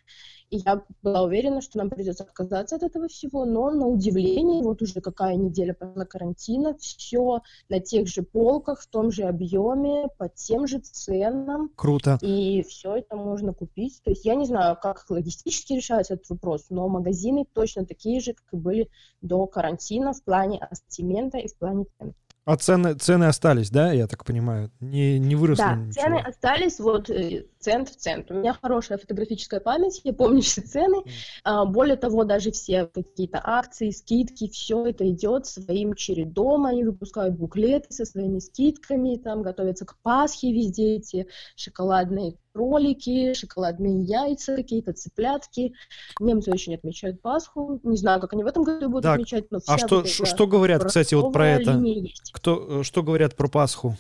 И 0.49 0.57
я 0.57 0.83
была 1.01 1.23
уверена, 1.23 1.59
что 1.61 1.79
нам 1.79 1.89
придется 1.89 2.23
отказаться 2.23 2.75
от 2.75 2.83
этого 2.83 3.07
всего, 3.07 3.45
но 3.45 3.69
на 3.71 3.87
удивление, 3.87 4.63
вот 4.63 4.81
уже 4.81 5.01
какая 5.01 5.35
неделя 5.35 5.73
пошла 5.73 6.05
карантина, 6.05 6.77
все 6.77 7.41
на 7.67 7.79
тех 7.79 8.07
же 8.07 8.21
полках, 8.21 8.81
в 8.81 8.87
том 8.87 9.11
же 9.11 9.23
объеме, 9.23 10.07
по 10.17 10.29
тем 10.29 10.67
же 10.67 10.79
ценам. 10.79 11.69
Круто. 11.75 12.17
И 12.21 12.63
все 12.63 12.97
это 12.97 13.15
можно 13.15 13.53
купить. 13.53 14.01
То 14.03 14.11
есть 14.11 14.23
я 14.23 14.35
не 14.35 14.45
знаю, 14.45 14.77
как 14.81 15.03
логистически 15.09 15.73
решается 15.73 16.13
этот 16.13 16.29
вопрос, 16.29 16.67
но 16.69 16.87
магазины 16.87 17.45
точно 17.51 17.85
такие 17.85 18.21
же, 18.21 18.33
как 18.33 18.45
и 18.53 18.57
были 18.57 18.89
до 19.21 19.47
карантина 19.47 20.13
в 20.13 20.23
плане 20.23 20.59
ассортимента 20.59 21.39
и 21.39 21.47
в 21.47 21.57
плане 21.57 21.85
цен. 21.97 22.13
А 22.47 22.55
цены, 22.55 22.93
цены 22.93 23.25
остались, 23.25 23.69
да, 23.69 23.91
я 23.91 24.07
так 24.07 24.23
понимаю? 24.23 24.71
Не, 24.79 25.19
не 25.19 25.35
выросли 25.35 25.63
Да, 25.63 25.75
ничего. 25.75 26.01
цены 26.01 26.19
остались, 26.19 26.79
вот 26.79 27.09
э, 27.09 27.43
цент 27.67 27.89
в 27.89 27.97
цент. 27.97 28.31
У 28.31 28.35
меня 28.35 28.53
хорошая 28.53 28.97
фотографическая 28.97 29.59
память, 29.59 29.99
я 30.05 30.13
помню 30.13 30.41
все 30.41 30.61
цены. 30.61 31.03
А, 31.43 31.65
более 31.65 31.97
того, 31.97 32.23
даже 32.23 32.51
все 32.51 32.85
какие-то 32.85 33.41
акции, 33.43 33.89
скидки, 33.89 34.47
все 34.47 34.85
это 34.85 35.09
идет 35.09 35.47
своим 35.47 35.93
чередом. 35.93 36.65
Они 36.65 36.85
выпускают 36.85 37.35
буклеты 37.35 37.91
со 37.93 38.05
своими 38.05 38.39
скидками, 38.39 39.17
там 39.17 39.41
готовятся 39.41 39.85
к 39.85 39.97
Пасхе 40.01 40.53
везде 40.53 40.95
эти 40.95 41.27
шоколадные 41.57 42.35
кролики, 42.53 43.33
шоколадные 43.33 44.01
яйца, 44.01 44.55
какие-то 44.55 44.93
цыплятки. 44.93 45.73
Немцы 46.21 46.49
очень 46.49 46.73
отмечают 46.73 47.21
Пасху. 47.21 47.81
Не 47.83 47.97
знаю, 47.97 48.21
как 48.21 48.31
они 48.31 48.45
в 48.45 48.47
этом 48.47 48.63
году 48.63 48.87
будут 48.87 49.03
Так, 49.03 49.15
отмечать, 49.15 49.51
но 49.51 49.59
А 49.67 49.77
что, 49.77 49.97
вот 49.97 50.07
что 50.07 50.47
говорят, 50.47 50.85
кстати, 50.85 51.15
вот 51.15 51.33
про 51.33 51.49
это? 51.49 51.71
есть. 51.73 52.31
Кто, 52.31 52.79
э, 52.79 52.83
что 52.83 53.03
говорят 53.03 53.35
про 53.35 53.49
Пасху? 53.49 53.97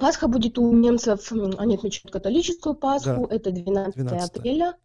Пасха 0.00 0.28
будет 0.28 0.58
у 0.58 0.72
немцев, 0.72 1.32
они 1.58 1.76
отмечают 1.76 2.12
католическую 2.12 2.74
Пасху, 2.74 3.26
это 3.26 3.50
12 3.50 3.94
12. 3.96 4.36
апреля. 4.36 4.76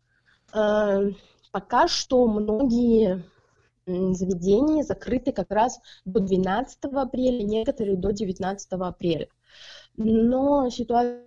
Э, 0.53 1.11
Пока 1.51 1.87
что 1.87 2.27
многие 2.27 3.23
заведения 3.87 4.83
закрыты 4.83 5.31
как 5.31 5.49
раз 5.49 5.79
до 6.05 6.19
12 6.19 6.77
апреля, 6.93 7.43
некоторые 7.43 7.97
до 7.97 8.11
19 8.11 8.71
апреля. 8.73 9.27
Но 9.97 10.69
ситуация 10.69 11.25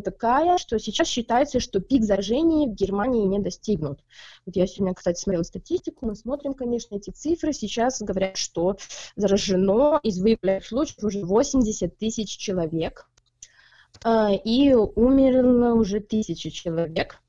такая, 0.00 0.58
что 0.58 0.78
сейчас 0.78 1.08
считается, 1.08 1.60
что 1.60 1.80
пик 1.80 2.04
заражений 2.04 2.68
в 2.68 2.74
Германии 2.74 3.26
не 3.26 3.38
достигнут. 3.38 4.04
Вот 4.46 4.56
я 4.56 4.66
сегодня, 4.66 4.94
кстати, 4.94 5.20
смотрела 5.20 5.42
статистику, 5.42 6.06
мы 6.06 6.14
смотрим, 6.14 6.54
конечно, 6.54 6.94
эти 6.94 7.10
цифры. 7.10 7.52
Сейчас 7.52 8.00
говорят, 8.00 8.36
что 8.36 8.76
заражено 9.16 10.00
из 10.02 10.20
выявленных 10.20 10.66
случаев 10.66 11.02
уже 11.02 11.24
80 11.24 11.96
тысяч 11.98 12.36
человек, 12.36 13.08
а, 14.04 14.30
и 14.32 14.72
умерло 14.74 15.74
уже 15.74 16.00
тысячи 16.00 16.50
человек. 16.50 17.20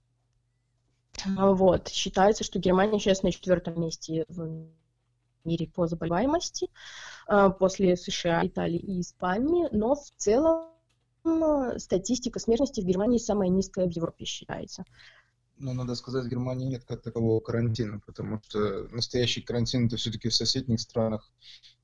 А, 1.38 1.52
Вот. 1.54 1.90
Считается, 1.90 2.44
что 2.44 2.60
Германия 2.60 3.00
сейчас 3.00 3.24
на 3.24 3.32
четвертом 3.32 3.82
месте 3.82 4.26
в 4.28 4.68
мире 5.46 5.68
по 5.68 5.88
заболеваемости 5.88 6.70
а, 7.28 7.50
после 7.50 7.96
США, 7.96 8.46
Италии 8.46 8.80
и 8.80 9.02
Испании, 9.02 9.68
но 9.72 9.96
в 9.96 10.10
целом 10.18 10.70
статистика 11.78 12.40
смертности 12.40 12.82
в 12.82 12.86
Германии 12.86 13.18
самая 13.18 13.50
низкая 13.50 13.88
в 13.88 13.92
Европе 13.92 14.26
считается. 14.26 14.86
Но 15.58 15.74
надо 15.74 15.96
сказать, 15.96 16.26
в 16.26 16.30
Германии 16.30 16.68
нет 16.68 16.86
как 16.86 17.02
такового 17.02 17.42
карантина, 17.42 18.00
потому 18.06 18.42
что 18.44 18.88
настоящий 18.92 19.42
карантин 19.42 19.88
это 19.88 19.98
все-таки 19.98 20.30
в 20.30 20.36
соседних 20.36 20.80
странах. 20.80 21.30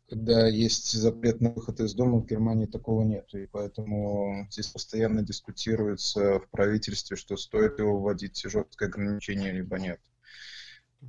Когда 0.08 0.48
есть 0.48 0.92
запрет 0.94 1.42
на 1.42 1.50
выход 1.50 1.80
из 1.80 1.94
дома, 1.96 2.20
в 2.20 2.28
Германии 2.28 2.68
такого 2.68 3.04
нет. 3.04 3.28
И 3.34 3.48
поэтому 3.48 4.48
здесь 4.52 4.68
постоянно 4.68 5.24
дискутируется 5.24 6.40
в 6.40 6.50
правительстве, 6.52 7.18
что 7.18 7.36
стоит 7.38 7.80
его 7.80 8.00
вводить 8.00 8.42
жесткое 8.46 8.88
ограничение, 8.90 9.52
либо 9.52 9.78
нет. 9.80 10.00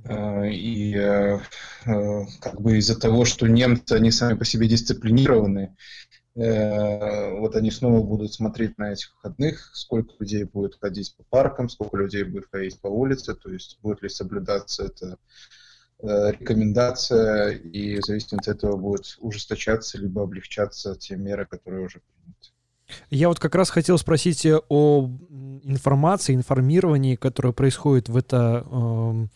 Э, 0.03 0.49
И 0.49 0.95
э, 0.95 1.39
э, 1.85 2.25
как 2.41 2.59
бы 2.59 2.77
из-за 2.77 2.99
того, 2.99 3.23
что 3.23 3.47
немцы, 3.47 3.93
они 3.93 4.11
сами 4.11 4.37
по 4.37 4.45
себе 4.45 4.67
дисциплинированы, 4.67 5.75
вот 6.37 7.55
они 7.55 7.71
снова 7.71 8.03
будут 8.03 8.33
смотреть 8.33 8.77
на 8.77 8.91
этих 8.91 9.11
выходных, 9.15 9.71
сколько 9.73 10.13
людей 10.19 10.43
будет 10.43 10.77
ходить 10.79 11.15
по 11.17 11.23
паркам, 11.23 11.67
сколько 11.67 11.97
людей 11.97 12.23
будет 12.23 12.47
ходить 12.51 12.79
по 12.79 12.87
улице, 12.87 13.33
то 13.33 13.49
есть 13.51 13.79
будет 13.81 14.03
ли 14.03 14.09
соблюдаться 14.09 14.85
эта 14.85 15.17
э, 16.03 16.31
рекомендация, 16.31 17.49
и 17.49 17.99
в 17.99 18.05
зависимости 18.05 18.35
от 18.35 18.55
этого 18.55 18.77
будет 18.77 19.17
ужесточаться 19.19 19.97
либо 19.97 20.21
облегчаться 20.21 20.95
те 20.95 21.15
меры, 21.15 21.47
которые 21.47 21.83
уже 21.83 22.01
приняты. 22.01 22.51
Я 23.09 23.29
вот 23.29 23.39
как 23.39 23.55
раз 23.55 23.71
хотел 23.71 23.97
спросить 23.97 24.45
э, 24.45 24.59
о 24.69 25.09
информации, 25.63 26.35
информировании, 26.35 27.15
которое 27.15 27.51
происходит 27.51 28.09
в 28.09 28.15
это, 28.15 28.63
эм, 28.69 29.31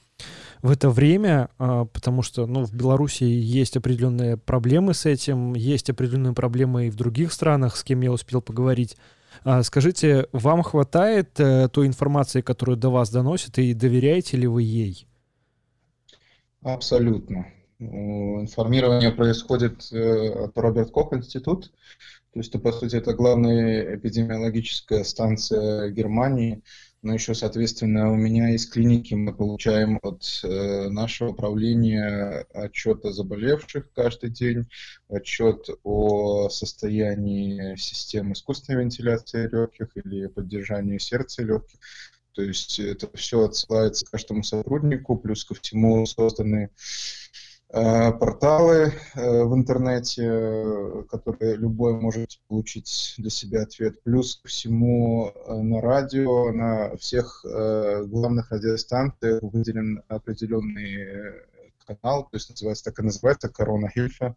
в 0.62 0.72
это 0.72 0.89
время, 0.89 1.50
а, 1.58 1.86
потому 1.86 2.22
что 2.22 2.46
ну, 2.46 2.63
в 2.63 2.74
Беларуси 2.74 3.24
есть 3.24 3.77
определенные 3.77 4.38
проблемы 4.38 4.94
с 4.94 5.06
этим, 5.06 5.53
есть 5.53 5.89
определенные 5.89 6.34
проблемы 6.34 6.88
и 6.88 6.89
в 6.89 6.96
других 6.96 7.34
странах, 7.34 7.75
с 7.75 7.84
кем 7.84 8.01
я 8.01 8.12
успел 8.12 8.41
поговорить. 8.41 8.96
А, 9.44 9.63
Скажите, 9.63 10.27
вам 10.32 10.62
хватает 10.62 11.39
э, 11.39 11.68
той 11.70 11.88
информации, 11.88 12.41
которую 12.41 12.77
до 12.77 12.89
вас 12.89 13.10
доносят, 13.10 13.58
и 13.58 13.74
доверяете 13.74 14.38
ли 14.38 14.48
вы 14.48 14.63
ей? 14.63 15.08
Абсолютно. 16.62 17.48
Ну, 17.80 18.41
Информирование 18.41 19.12
происходит 19.12 19.91
э, 19.91 20.46
от 20.46 20.56
Роберт 20.58 20.91
Кох 20.91 21.13
институт, 21.13 21.72
то 22.34 22.39
есть, 22.39 22.62
по 22.62 22.72
сути, 22.72 22.96
это 22.96 23.13
главная 23.13 23.96
эпидемиологическая 23.96 25.03
станция 25.03 25.89
Германии, 25.89 26.62
но 27.01 27.13
еще, 27.13 27.34
соответственно, 27.34 28.12
у 28.12 28.15
меня 28.15 28.53
из 28.53 28.67
клиники 28.67 29.15
мы 29.15 29.34
получаем 29.34 30.00
от 30.03 30.24
э, 30.43 30.88
нашего 30.89 31.34
правления 31.34 32.46
отчет 32.53 33.03
о 33.05 33.12
заболевших 33.12 33.91
каждый 33.93 34.29
день, 34.29 34.67
отчет 35.10 35.67
о 35.84 36.50
состоянии 36.50 37.75
системы 37.75 38.34
искусственной 38.34 38.84
вентиляции 38.84 39.50
легких 39.51 39.89
или 39.96 40.27
поддержании 40.27 41.00
сердца 41.00 41.41
легких. 41.41 41.79
То 42.34 42.43
есть 42.43 42.79
это 42.79 43.10
все 43.15 43.46
отсылается 43.46 44.05
каждому 44.05 44.43
сотруднику, 44.43 45.17
плюс 45.17 45.43
ко 45.43 45.55
всему 45.55 46.05
созданы 46.05 46.70
порталы 47.72 48.94
э, 49.16 49.44
в 49.44 49.56
интернете, 49.56 50.24
э, 50.25 51.04
которые 51.10 51.56
любой 51.56 51.94
может 51.94 52.40
получить 52.50 53.16
для 53.18 53.30
себя 53.30 53.63
ответ. 53.63 54.04
Плюс 54.04 54.36
ко 54.36 54.50
всему 54.50 55.32
э, 55.34 55.56
на 55.56 55.80
радио, 55.80 56.51
на 56.51 56.98
всех 56.98 57.46
э, 57.46 58.04
главных 58.06 58.51
радиостанциях 58.51 59.42
выделен 59.42 60.04
определенный 60.10 60.96
э, 60.96 61.34
канал, 61.86 62.24
то 62.24 62.36
есть 62.36 62.50
называется 62.50 62.86
так 62.86 63.00
и 63.00 63.04
называется 63.04 63.48
Корона 63.50 63.90
Хильфа, 63.90 64.36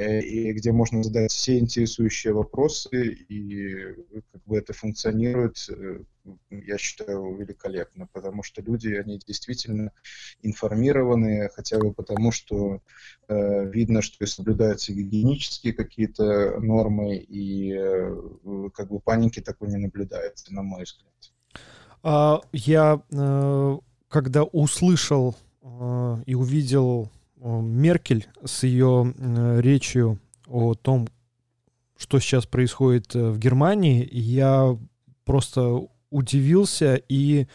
и 0.00 0.52
где 0.52 0.72
можно 0.72 1.02
задать 1.02 1.32
все 1.32 1.58
интересующие 1.58 2.32
вопросы, 2.32 3.06
и 3.28 3.94
как 4.32 4.42
бы 4.44 4.58
это 4.58 4.72
функционирует, 4.72 5.66
э, 5.68 6.00
я 6.50 6.78
считаю, 6.78 7.34
великолепно, 7.36 8.08
потому 8.12 8.42
что 8.42 8.62
люди, 8.62 8.88
они 8.88 9.18
действительно 9.18 9.92
информированы, 10.42 11.50
хотя 11.54 11.78
бы 11.78 11.92
потому, 11.92 12.32
что 12.32 12.80
э, 13.28 13.70
видно, 13.70 14.02
что 14.02 14.24
соблюдаются 14.26 14.92
гигиенические 14.92 15.72
какие-то 15.72 16.58
нормы, 16.60 17.16
и 17.16 17.74
э, 17.74 18.70
как 18.74 18.88
бы 18.88 19.00
паники 19.00 19.40
такой 19.40 19.68
не 19.68 19.76
наблюдается, 19.76 20.52
на 20.54 20.62
мой 20.62 20.84
взгляд. 20.84 21.12
А, 22.02 22.40
Я, 22.52 23.02
э, 23.10 23.78
когда 24.08 24.44
услышал 24.44 25.36
э, 25.62 26.16
и 26.26 26.34
увидел 26.34 27.04
э, 27.04 27.21
Меркель 27.42 28.28
с 28.44 28.62
ее 28.62 29.12
речью 29.60 30.18
о 30.46 30.74
том, 30.74 31.08
что 32.02 32.18
сейчас 32.18 32.46
происходит 32.46 33.14
э, 33.14 33.30
в 33.30 33.38
Германии, 33.38 34.08
я 34.10 34.76
просто 35.24 35.80
удивился 36.10 36.96
и 37.08 37.46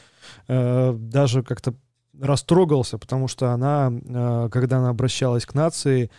э, 0.47 0.93
даже 0.97 1.43
как-то 1.43 1.75
растрогался, 2.19 2.97
потому 2.97 3.27
что 3.27 3.51
она, 3.51 3.91
э, 3.91 4.49
когда 4.51 4.79
она 4.79 4.89
обращалась 4.89 5.45
к 5.45 5.53
нации, 5.53 6.09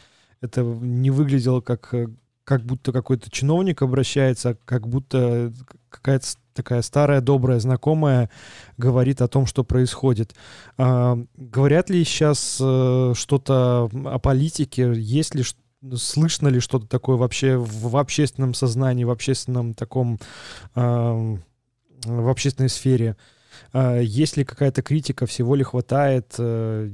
это 0.41 0.63
не 0.63 1.11
выглядело 1.11 1.61
как, 1.61 1.93
э, 1.95 2.09
как 2.49 2.65
будто 2.65 2.93
какой-то 2.93 3.31
чиновник 3.31 3.83
обращается, 3.83 4.49
а 4.49 4.57
как 4.65 4.89
будто 4.89 5.53
какая-то 5.91 6.27
такая 6.55 6.81
старая 6.81 7.21
добрая 7.21 7.61
знакомая 7.61 8.31
говорит 8.79 9.21
о 9.21 9.29
том, 9.29 9.45
что 9.45 9.65
происходит. 9.65 10.35
А, 10.79 11.19
говорят 11.37 11.91
ли 11.91 12.03
сейчас 12.05 12.57
э, 12.59 13.13
что-то 13.15 13.91
о 13.93 14.19
политике? 14.19 14.95
Есть 14.95 15.35
ли 15.35 15.45
слышно 15.95 16.49
ли 16.49 16.61
что-то 16.61 16.87
такое 16.87 17.19
вообще 17.19 17.59
в, 17.59 17.95
общественном 17.99 18.55
сознании, 18.55 19.05
в 19.05 19.11
общественном 19.11 19.75
таком, 19.75 20.19
э, 20.75 21.37
в 22.05 22.29
общественной 22.31 22.71
сфере? 22.71 23.19
Э, 23.75 24.01
есть 24.03 24.39
ли 24.39 24.45
какая-то 24.47 24.81
критика, 24.81 25.27
всего 25.27 25.55
ли 25.55 25.65
хватает? 25.65 26.35
Э, 26.39 26.91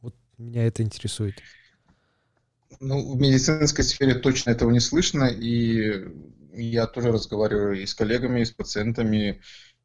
вот 0.00 0.14
меня 0.38 0.66
это 0.66 0.82
интересует. 0.82 1.34
Ну, 2.80 3.14
в 3.14 3.20
медицинской 3.20 3.84
сфере 3.84 4.14
точно 4.14 4.50
этого 4.50 4.70
не 4.70 4.80
слышно, 4.80 5.24
и 5.24 6.04
я 6.52 6.86
тоже 6.86 7.12
разговариваю 7.12 7.80
и 7.80 7.86
с 7.86 7.94
коллегами, 7.94 8.40
и 8.40 8.44
с 8.44 8.50
пациентами, 8.50 9.40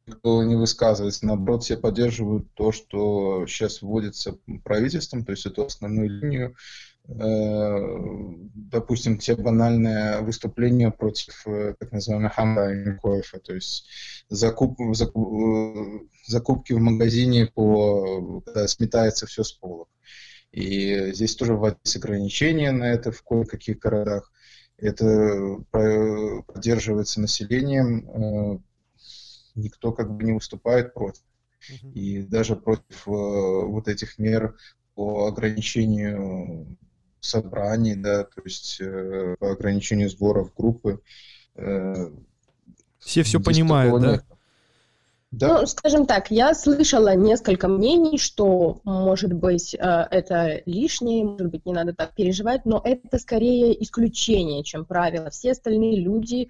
кто 0.06 0.42
не 0.42 0.56
высказывается. 0.56 1.26
Наоборот, 1.26 1.64
все 1.64 1.76
поддерживают 1.76 2.52
то, 2.54 2.72
что 2.72 3.46
сейчас 3.46 3.82
вводится 3.82 4.38
правительством, 4.64 5.24
то 5.24 5.32
есть 5.32 5.46
эту 5.46 5.64
основную 5.64 6.08
линию. 6.08 6.56
Э, 7.08 7.78
допустим, 8.54 9.18
те 9.18 9.34
банальные 9.34 10.20
выступления 10.20 10.90
против 10.90 11.46
э, 11.46 11.74
так 11.78 11.90
называемых 11.92 12.38
онлайн-коэфа, 12.38 13.40
то 13.40 13.54
есть 13.54 13.88
закуп, 14.28 14.78
закуп, 14.92 15.26
э, 15.42 16.00
закупки 16.26 16.72
в 16.72 16.78
магазине, 16.78 17.46
по, 17.46 18.42
когда 18.42 18.68
сметается 18.68 19.26
все 19.26 19.42
с 19.42 19.52
полок. 19.52 19.88
И 20.52 21.12
здесь 21.12 21.36
тоже 21.36 21.54
вводятся 21.54 21.98
ограничения 21.98 22.72
на 22.72 22.84
это 22.84 23.12
в 23.12 23.22
кое-каких 23.22 23.78
городах. 23.78 24.32
Это 24.76 25.58
поддерживается 25.70 27.20
населением, 27.20 28.64
никто 29.54 29.92
как 29.92 30.10
бы 30.10 30.24
не 30.24 30.32
выступает 30.32 30.94
против. 30.94 31.22
И 31.94 32.22
даже 32.22 32.56
против 32.56 33.06
вот 33.06 33.88
этих 33.88 34.18
мер 34.18 34.56
по 34.94 35.26
ограничению 35.26 36.78
собраний, 37.20 37.94
да, 37.94 38.24
то 38.24 38.42
есть 38.44 38.80
э, 38.80 39.36
по 39.38 39.52
ограничению 39.52 40.08
сборов 40.08 40.54
группы. 40.54 41.00
Э, 41.54 42.10
все 42.98 43.22
все 43.22 43.40
понимают, 43.40 44.00
да? 44.00 44.22
Да. 45.30 45.60
Ну, 45.60 45.66
скажем 45.66 46.06
так, 46.06 46.30
я 46.32 46.54
слышала 46.54 47.14
несколько 47.14 47.68
мнений, 47.68 48.18
что, 48.18 48.80
может 48.84 49.32
быть, 49.32 49.74
э, 49.74 49.78
это 49.78 50.60
лишнее, 50.66 51.24
может 51.24 51.50
быть, 51.50 51.64
не 51.66 51.72
надо 51.72 51.94
так 51.94 52.14
переживать, 52.16 52.66
но 52.66 52.80
это 52.84 53.18
скорее 53.18 53.80
исключение, 53.80 54.64
чем 54.64 54.84
правило. 54.84 55.30
Все 55.30 55.52
остальные 55.52 56.00
люди 56.00 56.48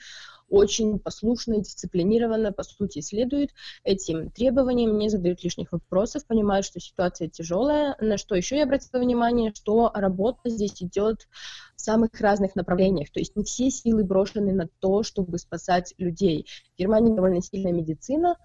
очень 0.51 0.99
послушно 0.99 1.55
и 1.55 1.61
дисциплинированно, 1.61 2.53
по 2.53 2.63
сути, 2.63 3.01
следуют 3.01 3.51
этим 3.85 4.31
требованиям, 4.31 4.99
не 4.99 5.09
задают 5.09 5.43
лишних 5.43 5.73
вопросов, 5.73 6.27
понимают, 6.27 6.67
что 6.67 6.81
ситуация 6.81 7.29
тяжелая. 7.29 7.97
На 8.01 8.19
что 8.19 8.35
еще 8.35 8.57
я 8.57 8.65
обратила 8.65 9.01
внимание, 9.01 9.53
что 9.55 9.91
работа 9.95 10.51
здесь 10.51 10.83
идет 10.83 11.29
в 11.77 11.81
самых 11.81 12.11
разных 12.21 12.57
направлениях. 12.57 13.11
То 13.11 13.21
есть 13.21 13.37
не 13.37 13.45
все 13.45 13.71
силы 13.71 14.05
брошены 14.05 14.53
на 14.53 14.69
то, 14.81 15.03
чтобы 15.03 15.39
спасать 15.39 15.95
людей. 15.97 16.47
В 16.75 16.79
Германии 16.79 17.15
довольно 17.15 17.41
сильная 17.41 17.73
медицина, 17.73 18.37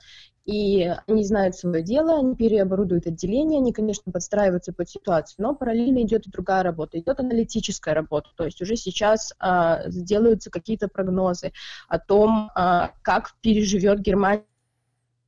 и 0.46 0.94
они 1.08 1.24
знают 1.24 1.56
свое 1.56 1.84
дело, 1.84 2.20
они 2.20 2.36
переоборудуют 2.36 3.08
отделение, 3.08 3.60
они, 3.60 3.74
конечно, 3.74 4.12
подстраиваются 4.12 4.74
под 4.74 4.90
ситуацию, 4.90 5.36
но 5.40 5.56
параллельно 5.56 6.04
идет 6.04 6.28
и 6.28 6.32
другая 6.32 6.64
работа, 6.64 7.00
идет 7.00 7.20
аналитическая 7.20 7.96
работа, 7.96 8.30
то 8.36 8.46
есть 8.46 8.62
уже 8.62 8.76
сейчас 8.76 9.34
а, 9.40 9.90
сделаются 9.90 10.52
какие-то 10.52 10.88
прогнозы 10.88 11.52
о 11.88 11.98
том, 11.98 12.52
а, 12.54 12.92
как 13.02 13.34
переживет 13.42 14.02
Германия 14.02 14.46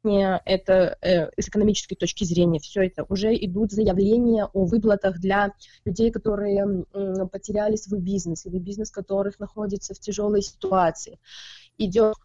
это 0.03 0.97
э, 1.01 1.29
с 1.41 1.49
экономической 1.49 1.95
точки 1.95 2.23
зрения, 2.23 2.59
все 2.59 2.85
это 2.85 3.03
уже 3.09 3.35
идут 3.35 3.71
заявления 3.71 4.45
о 4.45 4.65
выплатах 4.65 5.19
для 5.19 5.53
людей, 5.83 6.11
которые 6.11 6.85
э, 6.93 7.25
потеряли 7.29 7.75
свой 7.75 7.99
бизнес 7.99 8.45
или 8.45 8.59
бизнес 8.59 8.91
которых 8.91 9.39
находится 9.39 9.93
в 9.93 9.99
тяжелой 9.99 10.43
ситуации. 10.43 11.19
Идет 11.77 12.15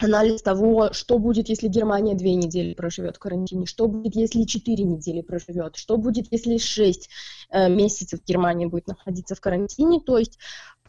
анализ 0.00 0.42
того, 0.42 0.92
что 0.92 1.18
будет, 1.18 1.48
если 1.48 1.68
Германия 1.68 2.14
две 2.14 2.34
недели 2.34 2.74
проживет 2.74 3.16
в 3.16 3.18
карантине, 3.18 3.66
что 3.66 3.86
будет, 3.86 4.14
если 4.16 4.44
четыре 4.44 4.84
недели 4.84 5.20
проживет, 5.20 5.76
что 5.76 5.96
будет, 5.96 6.26
если 6.30 6.58
шесть 6.58 7.10
э, 7.50 7.68
месяцев 7.68 8.20
Германия 8.26 8.66
будет 8.66 8.86
находиться 8.86 9.34
в 9.34 9.40
карантине. 9.40 10.00
То 10.00 10.18
есть 10.18 10.38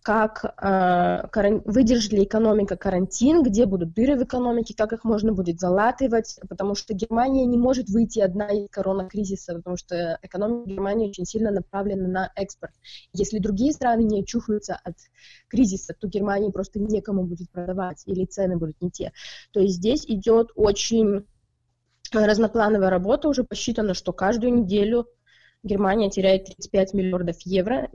как 0.06 0.46
э, 0.46 1.28
каран... 1.32 1.64
выдержит 1.66 2.14
ли 2.14 2.26
экономика 2.26 2.78
карантин, 2.78 3.42
где 3.42 3.66
будут 3.66 3.96
дыры 3.96 4.16
в 4.16 4.24
экономике, 4.24 4.76
как 4.78 4.94
их 4.94 5.04
можно 5.04 5.34
будет 5.34 5.60
залатывать, 5.60 6.40
потому 6.48 6.76
что 6.76 6.94
Германия 6.94 7.44
не 7.48 7.58
может 7.58 7.90
выйти 7.90 8.20
одна 8.20 8.50
из 8.50 8.70
коронакризиса, 8.70 9.56
потому 9.56 9.78
что 9.78 10.20
экономика 10.22 10.70
Германии 10.70 11.10
очень 11.10 11.26
сильно 11.26 11.50
направлена 11.50 12.08
на 12.08 12.32
экспорт. 12.36 12.74
Если 13.14 13.40
другие 13.40 13.74
страны 13.74 14.04
не 14.04 14.22
очухаются 14.22 14.80
от 14.84 14.94
кризиса, 15.48 15.96
то 16.00 16.08
Германии 16.08 16.52
просто 16.52 16.80
некому 16.80 17.24
будет 17.24 17.50
продавать, 17.50 18.04
или 18.06 18.26
цены 18.26 18.58
будут 18.58 18.80
не 18.82 18.92
те. 18.92 19.12
То 19.54 19.60
есть 19.60 19.78
здесь 19.78 20.06
идет 20.06 20.52
очень 20.54 21.26
разноплановая 22.14 22.92
работа, 22.92 23.28
уже 23.28 23.44
посчитано, 23.44 23.96
что 23.96 24.14
каждую 24.14 24.54
неделю 24.54 25.08
Германия 25.66 26.12
теряет 26.12 26.46
35 26.46 26.94
миллиардов 26.94 27.42
евро 27.42 27.90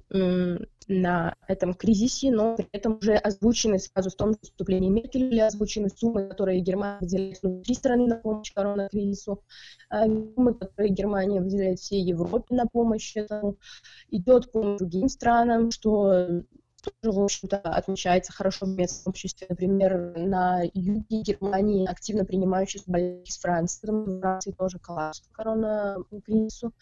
на 0.89 1.37
этом 1.47 1.73
кризисе, 1.75 2.33
но 2.33 2.57
при 2.57 2.67
этом 2.73 2.99
уже 3.01 3.15
озвучены 3.15 3.79
сразу 3.79 4.11
в 4.11 4.17
том 4.17 4.33
выступлении 4.43 4.91
Меркель 4.91 5.41
озвучены 5.41 5.89
суммы, 5.89 6.29
которые 6.29 6.61
Германия 6.61 6.99
выделяет 7.01 7.41
внутри 7.43 7.75
страны 7.75 8.09
на 8.09 8.17
помощь 8.17 8.53
коронакризису, 8.53 9.45
а 9.89 10.05
суммы, 10.07 10.55
которые 10.55 10.93
Германия 10.93 11.41
выделяет 11.41 11.79
всей 11.79 12.03
Европе 12.03 12.57
на 12.57 12.67
помощь 12.67 13.17
этому, 13.17 13.57
идет 14.11 14.51
по 14.51 14.77
другим 14.77 15.09
странам, 15.09 15.71
что 15.71 16.43
тоже, 16.83 17.13
в 17.13 17.23
общем-то, 17.23 17.59
отмечается 17.59 18.33
хорошо 18.33 18.67
в 18.67 18.71
местном 18.71 19.11
обществе. 19.11 19.47
Например, 19.49 20.17
на 20.17 20.63
юге 20.75 21.23
Германии 21.23 21.87
активно 21.87 22.25
принимающие 22.25 22.83
больные 22.87 23.25
с 23.27 23.39
Франции, 23.39 23.81
потому 23.81 24.21
Франции 24.21 24.53
тоже 24.53 24.79
коллапс 24.79 25.21
по 25.21 25.33
коронакризису. 25.33 26.73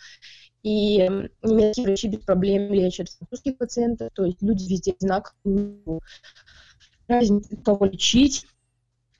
И 0.62 0.98
немецкие 1.42 1.86
врачи 1.86 2.08
без 2.08 2.20
проблем 2.20 2.72
лечат 2.72 3.08
французских 3.10 3.58
пациентов, 3.58 4.10
то 4.14 4.24
есть 4.24 4.42
люди 4.42 4.64
везде 4.64 4.92
одинаково 4.92 6.00
разницы, 7.06 7.56
кого 7.56 7.86
лечить 7.86 8.46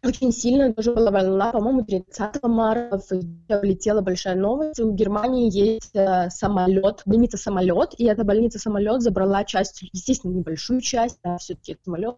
очень 0.05 0.33
сильно 0.33 0.73
тоже 0.73 0.95
была 0.95 1.11
волна, 1.11 1.51
по-моему, 1.51 1.85
30 1.85 2.43
марта 2.45 3.01
влетела 3.49 4.01
большая 4.01 4.37
новость. 4.37 4.79
У 4.79 4.93
Германии 4.93 5.51
есть 5.53 5.95
э, 5.95 6.31
самолет, 6.31 7.03
больница 7.05 7.37
самолет, 7.37 7.95
и 7.99 8.05
эта 8.05 8.25
больница 8.25 8.59
самолет 8.59 9.03
забрала 9.03 9.45
часть, 9.45 9.83
естественно, 9.93 10.35
небольшую 10.35 10.81
часть, 10.81 11.19
да, 11.25 11.37
все-таки 11.39 11.77
самолет 11.85 12.17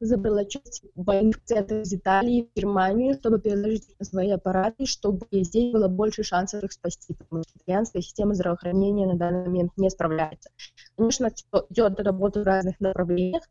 забрала 0.00 0.44
часть 0.44 0.82
больных 0.96 1.38
из 1.48 1.94
Италии 1.94 2.48
в 2.52 2.58
Германию, 2.58 3.14
чтобы 3.14 3.38
переложить 3.38 3.94
на 3.98 4.04
свои 4.04 4.30
аппараты, 4.30 4.86
чтобы 4.86 5.26
здесь 5.30 5.72
было 5.72 5.86
больше 5.88 6.24
шансов 6.24 6.64
их 6.64 6.72
спасти, 6.72 7.14
потому 7.14 7.42
что 7.42 7.52
итальянская 7.58 8.02
система 8.02 8.34
здравоохранения 8.34 9.06
на 9.06 9.16
данный 9.16 9.46
момент 9.46 9.72
не 9.76 9.90
справляется. 9.90 10.50
Конечно, 10.96 11.30
идет 11.70 12.00
работа 12.00 12.40
в 12.40 12.44
разных 12.44 12.80
направлениях, 12.80 13.44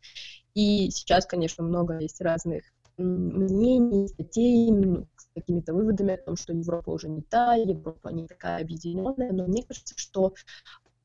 и 0.54 0.90
сейчас, 0.92 1.26
конечно, 1.26 1.64
много 1.64 2.00
есть 2.00 2.20
разных 2.20 2.64
мнений, 2.98 4.08
статей 4.08 4.70
с 5.18 5.28
какими-то 5.36 5.74
выводами 5.74 6.14
о 6.14 6.18
том, 6.18 6.36
что 6.36 6.54
Европа 6.54 6.92
уже 6.92 7.10
не 7.10 7.22
та, 7.22 7.56
Европа 7.56 8.10
не 8.10 8.28
такая 8.28 8.62
объединенная, 8.62 9.32
но 9.32 9.46
мне 9.46 9.64
кажется, 9.64 9.96
что 9.98 10.34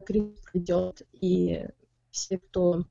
кризис 0.05 0.40
придет, 0.53 1.03
и 1.12 1.66
все, 2.11 2.38
кто 2.38 2.85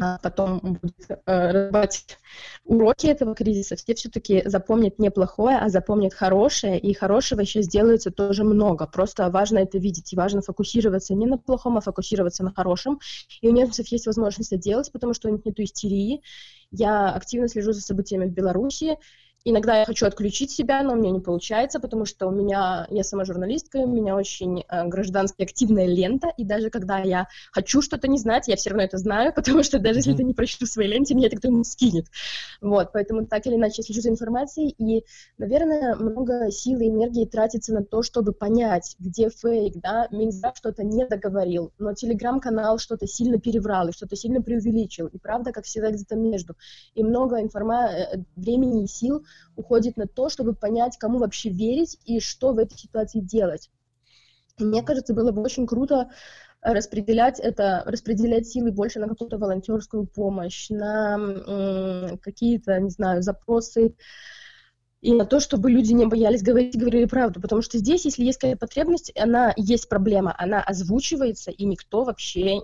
а, 0.00 0.18
потом 0.18 0.78
будет 0.82 1.10
э, 1.10 1.50
разбирать 1.50 2.18
уроки 2.64 3.06
этого 3.06 3.34
кризиса, 3.34 3.76
все 3.76 3.94
все-таки 3.94 4.42
запомнят 4.44 4.98
не 4.98 5.10
плохое, 5.10 5.58
а 5.58 5.68
запомнят 5.68 6.12
хорошее, 6.12 6.78
и 6.78 6.92
хорошего 6.92 7.44
сейчас 7.44 7.68
делается 7.68 8.10
тоже 8.10 8.42
много. 8.44 8.86
Просто 8.86 9.30
важно 9.30 9.58
это 9.58 9.78
видеть, 9.78 10.12
и 10.12 10.16
важно 10.16 10.42
фокусироваться 10.42 11.14
не 11.14 11.26
на 11.26 11.38
плохом, 11.38 11.76
а 11.76 11.80
фокусироваться 11.80 12.42
на 12.42 12.52
хорошем. 12.52 12.98
И 13.40 13.48
у 13.48 13.52
немцев 13.52 13.86
есть 13.88 14.06
возможность 14.06 14.52
это 14.52 14.60
делать, 14.60 14.90
потому 14.92 15.14
что 15.14 15.28
у 15.28 15.32
них 15.32 15.44
нет 15.44 15.58
истерии. 15.60 16.22
Я 16.70 17.10
активно 17.10 17.48
слежу 17.48 17.72
за 17.72 17.80
событиями 17.80 18.26
в 18.26 18.32
Беларуси, 18.32 18.96
Иногда 19.48 19.78
я 19.78 19.84
хочу 19.84 20.06
отключить 20.06 20.50
себя, 20.50 20.82
но 20.82 20.92
у 20.92 20.96
меня 20.96 21.12
не 21.12 21.20
получается, 21.20 21.78
потому 21.78 22.04
что 22.04 22.26
у 22.26 22.32
меня, 22.32 22.86
я 22.90 23.04
сама 23.04 23.24
журналистка, 23.24 23.76
у 23.76 23.86
меня 23.86 24.16
очень 24.16 24.64
э, 24.68 24.88
граждански 24.88 25.42
активная 25.42 25.86
лента, 25.86 26.32
и 26.36 26.44
даже 26.44 26.68
когда 26.68 26.98
я 26.98 27.28
хочу 27.52 27.80
что-то 27.80 28.08
не 28.08 28.18
знать, 28.18 28.48
я 28.48 28.56
все 28.56 28.70
равно 28.70 28.82
это 28.82 28.98
знаю, 28.98 29.32
потому 29.36 29.62
что 29.62 29.78
даже 29.78 30.00
если 30.00 30.14
это 30.14 30.24
не 30.24 30.34
прочту 30.34 30.66
в 30.66 30.68
своей 30.68 30.90
ленте, 30.90 31.14
меня 31.14 31.28
это 31.28 31.36
кто-нибудь 31.36 31.68
скинет. 31.68 32.06
Вот, 32.60 32.90
поэтому 32.92 33.24
так 33.24 33.46
или 33.46 33.54
иначе 33.54 33.76
я 33.78 33.84
слежу 33.84 34.00
за 34.00 34.08
информацией, 34.08 34.74
и, 34.78 35.04
наверное, 35.38 35.94
много 35.94 36.50
сил 36.50 36.80
и 36.80 36.88
энергии 36.88 37.24
тратится 37.24 37.72
на 37.72 37.84
то, 37.84 38.02
чтобы 38.02 38.32
понять, 38.32 38.96
где 38.98 39.30
фейк, 39.30 39.74
да, 39.76 40.08
Минздрав 40.10 40.56
что-то 40.56 40.82
не 40.82 41.06
договорил, 41.06 41.72
но 41.78 41.94
телеграм-канал 41.94 42.78
что-то 42.78 43.06
сильно 43.06 43.38
переврал 43.38 43.88
и 43.88 43.92
что-то 43.92 44.16
сильно 44.16 44.42
преувеличил, 44.42 45.06
и 45.06 45.18
правда, 45.18 45.52
как 45.52 45.66
всегда, 45.66 45.92
где-то 45.92 46.16
между. 46.16 46.56
И 46.94 47.04
много 47.04 47.40
информа... 47.40 47.88
Э, 47.92 48.16
времени 48.36 48.84
и 48.84 48.86
сил 48.86 49.24
уходит 49.56 49.96
на 49.96 50.06
то, 50.06 50.28
чтобы 50.28 50.54
понять, 50.54 50.96
кому 50.98 51.18
вообще 51.18 51.50
верить 51.50 51.98
и 52.04 52.20
что 52.20 52.52
в 52.52 52.58
этой 52.58 52.76
ситуации 52.78 53.20
делать. 53.20 53.70
Мне 54.58 54.82
кажется, 54.82 55.14
было 55.14 55.32
бы 55.32 55.42
очень 55.42 55.66
круто 55.66 56.10
распределять 56.62 57.38
это, 57.38 57.82
распределять 57.86 58.48
силы 58.48 58.72
больше 58.72 58.98
на 58.98 59.08
какую-то 59.08 59.38
волонтерскую 59.38 60.06
помощь, 60.06 60.68
на 60.70 62.16
какие-то, 62.22 62.78
не 62.80 62.90
знаю, 62.90 63.22
запросы 63.22 63.94
и 65.02 65.12
на 65.12 65.24
то, 65.24 65.38
чтобы 65.40 65.70
люди 65.70 65.92
не 65.92 66.06
боялись 66.06 66.42
говорить, 66.42 66.76
говорили 66.76 67.04
правду, 67.04 67.40
потому 67.40 67.62
что 67.62 67.78
здесь, 67.78 68.04
если 68.04 68.24
есть 68.24 68.38
какая-то 68.38 68.58
потребность, 68.58 69.12
она 69.16 69.52
есть 69.56 69.88
проблема, 69.88 70.34
она 70.36 70.60
озвучивается, 70.60 71.50
и 71.50 71.64
никто 71.64 72.02
вообще 72.02 72.60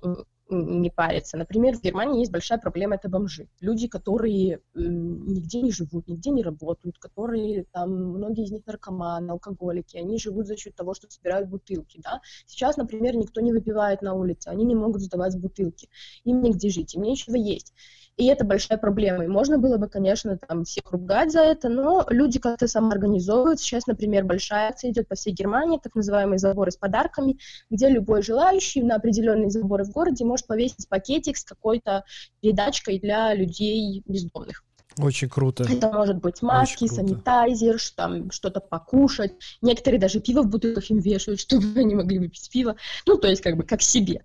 не 0.53 0.91
париться. 0.91 1.37
Например, 1.37 1.77
в 1.77 1.83
Германии 1.83 2.21
есть 2.21 2.31
большая 2.31 2.59
проблема, 2.59 2.97
это 2.97 3.09
бомжи. 3.09 3.49
Люди, 3.61 3.89
которые 3.89 4.61
нигде 4.75 5.63
не 5.63 5.73
живут, 5.73 6.09
нигде 6.09 6.31
не 6.31 6.43
работают, 6.43 6.99
которые, 6.99 7.65
там, 7.73 7.91
многие 7.91 8.45
из 8.45 8.53
них 8.53 8.63
наркоманы, 8.67 9.31
алкоголики, 9.31 9.97
они 9.97 10.19
живут 10.19 10.47
за 10.47 10.57
счет 10.57 10.75
того, 10.75 10.95
что 10.95 11.11
собирают 11.11 11.49
бутылки, 11.49 12.01
да. 12.03 12.21
Сейчас, 12.47 12.77
например, 12.77 13.17
никто 13.17 13.41
не 13.41 13.53
выпивает 13.53 14.03
на 14.03 14.15
улице, 14.15 14.49
они 14.49 14.65
не 14.65 14.75
могут 14.75 15.03
сдавать 15.03 15.39
бутылки, 15.39 15.89
им 16.25 16.43
негде 16.43 16.69
жить, 16.69 16.95
им 16.95 17.03
нечего 17.03 17.37
есть. 17.37 17.73
И 18.19 18.27
это 18.27 18.45
большая 18.45 18.77
проблема. 18.77 19.25
И 19.25 19.29
можно 19.29 19.57
было 19.57 19.79
бы, 19.79 19.89
конечно, 19.89 20.37
там 20.37 20.65
всех 20.65 20.93
ругать 20.93 21.33
за 21.33 21.41
это, 21.41 21.71
но 21.71 22.05
люди 22.11 22.39
как-то 22.39 22.69
самоорганизовывают. 22.69 23.59
Сейчас, 23.59 23.87
например, 23.87 24.25
большая 24.25 24.69
акция 24.69 24.91
идет 24.91 25.09
по 25.09 25.15
всей 25.15 25.33
Германии, 25.33 25.81
так 25.83 25.95
называемые 25.95 26.39
заборы 26.39 26.71
с 26.71 26.77
подарками, 26.77 27.39
где 27.71 27.89
любой 27.89 28.23
желающий 28.23 28.83
на 28.83 28.97
определенные 28.97 29.49
заборы 29.49 29.85
в 29.85 29.93
городе 29.93 30.27
может 30.27 30.42
повесить 30.47 30.89
пакетик 30.89 31.37
с 31.37 31.45
какой-то 31.45 32.05
передачкой 32.41 32.99
для 32.99 33.35
людей 33.35 34.03
бездомных. 34.07 34.65
Очень 34.99 35.29
круто. 35.29 35.65
Это 35.65 35.91
может 35.91 36.19
быть 36.19 36.43
маски, 36.43 36.87
санитайзер, 36.87 37.79
там 37.97 38.31
что-то 38.31 38.61
покушать. 38.61 39.33
Некоторые 39.63 40.01
даже 40.01 40.21
пиво 40.21 40.43
в 40.43 40.49
бутылках 40.49 40.91
им 40.91 40.99
вешают, 40.99 41.41
чтобы 41.41 41.81
они 41.81 41.95
могли 41.95 42.19
выпить 42.19 42.51
пиво. 42.51 42.77
Ну, 43.07 43.17
то 43.17 43.29
есть 43.29 43.43
как 43.43 43.57
бы 43.57 43.63
как 43.63 43.83
себе. 43.83 44.25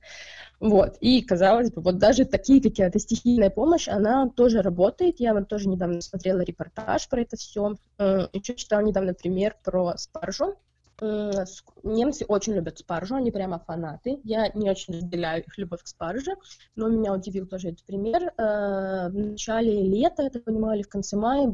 Вот. 0.59 0.97
И, 1.01 1.21
казалось 1.21 1.71
бы, 1.71 1.81
вот 1.81 1.99
даже 1.99 2.25
такие 2.25 2.61
какие-то 2.61 2.97
стихийная 2.99 3.51
помощь, 3.51 3.87
она 3.87 4.27
тоже 4.29 4.61
работает. 4.61 5.19
Я 5.19 5.33
вот 5.33 5.47
тоже 5.47 5.69
недавно 5.69 6.01
смотрела 6.01 6.41
репортаж 6.41 7.07
про 7.07 7.21
это 7.21 7.37
все. 7.37 7.75
Еще 7.99 8.55
читала 8.55 8.81
недавно 8.81 9.13
пример 9.13 9.55
про 9.63 9.95
спаржу. 9.97 10.55
Немцы 10.99 12.25
очень 12.27 12.53
любят 12.53 12.79
спаржу, 12.79 13.15
они 13.15 13.31
прямо 13.31 13.59
фанаты. 13.59 14.19
Я 14.23 14.49
не 14.53 14.69
очень 14.69 14.95
разделяю 14.95 15.43
их 15.43 15.57
любовь 15.57 15.83
к 15.83 15.87
спарже, 15.87 16.35
но 16.75 16.89
меня 16.89 17.13
удивил 17.13 17.45
тоже 17.47 17.69
этот 17.69 17.85
пример. 17.85 18.33
Э, 18.37 19.09
в 19.09 19.13
начале 19.13 19.83
лета, 19.83 20.29
понимаю, 20.39 20.79
или 20.79 20.83
в 20.83 20.89
конце 20.89 21.15
мая 21.15 21.51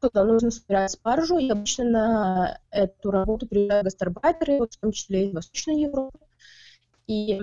когда 0.00 0.24
нужно 0.24 0.50
собирать 0.50 0.90
спаржу, 0.90 1.38
и 1.38 1.48
обычно 1.48 1.84
на 1.84 2.60
эту 2.70 3.10
работу 3.10 3.46
приезжают 3.46 3.84
гастарбайтеры, 3.84 4.58
в 4.58 4.76
том 4.76 4.92
числе 4.92 5.28
из 5.28 5.32
Восточной 5.32 5.80
Европы. 5.80 6.18
И 7.06 7.40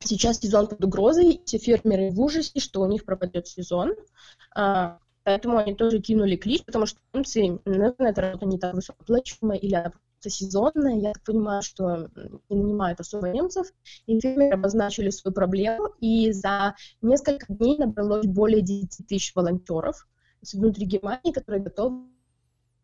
Сейчас 0.00 0.38
сезон 0.38 0.68
под 0.68 0.84
угрозой, 0.84 1.42
все 1.44 1.58
фермеры 1.58 2.10
в 2.10 2.20
ужасе, 2.20 2.60
что 2.60 2.82
у 2.82 2.86
них 2.86 3.04
пропадет 3.04 3.48
сезон. 3.48 3.94
Поэтому 5.28 5.58
они 5.58 5.74
тоже 5.74 5.98
кинули 5.98 6.36
клич, 6.36 6.64
потому 6.64 6.86
что 6.86 6.98
немцы, 7.12 7.60
наверное, 7.66 8.12
эта 8.12 8.22
работа 8.22 8.46
не 8.46 8.58
так 8.58 8.72
высокооплачиваемая 8.72 9.58
или 9.58 9.74
она 9.74 9.90
просто 9.90 10.30
сезонная. 10.30 10.96
Я 10.96 11.12
так 11.12 11.22
понимаю, 11.22 11.60
что 11.60 12.08
не 12.48 12.56
нанимают 12.62 12.98
особо 12.98 13.28
немцев. 13.28 13.66
И 14.06 14.18
фермеры 14.18 14.54
обозначили 14.54 15.10
свою 15.10 15.34
проблему, 15.34 15.88
и 16.00 16.32
за 16.32 16.76
несколько 17.02 17.52
дней 17.52 17.76
набралось 17.76 18.24
более 18.26 18.62
10 18.62 19.06
тысяч 19.06 19.34
волонтеров 19.34 20.08
внутри 20.54 20.86
Германии, 20.86 21.32
которые 21.34 21.62
готовы 21.62 22.06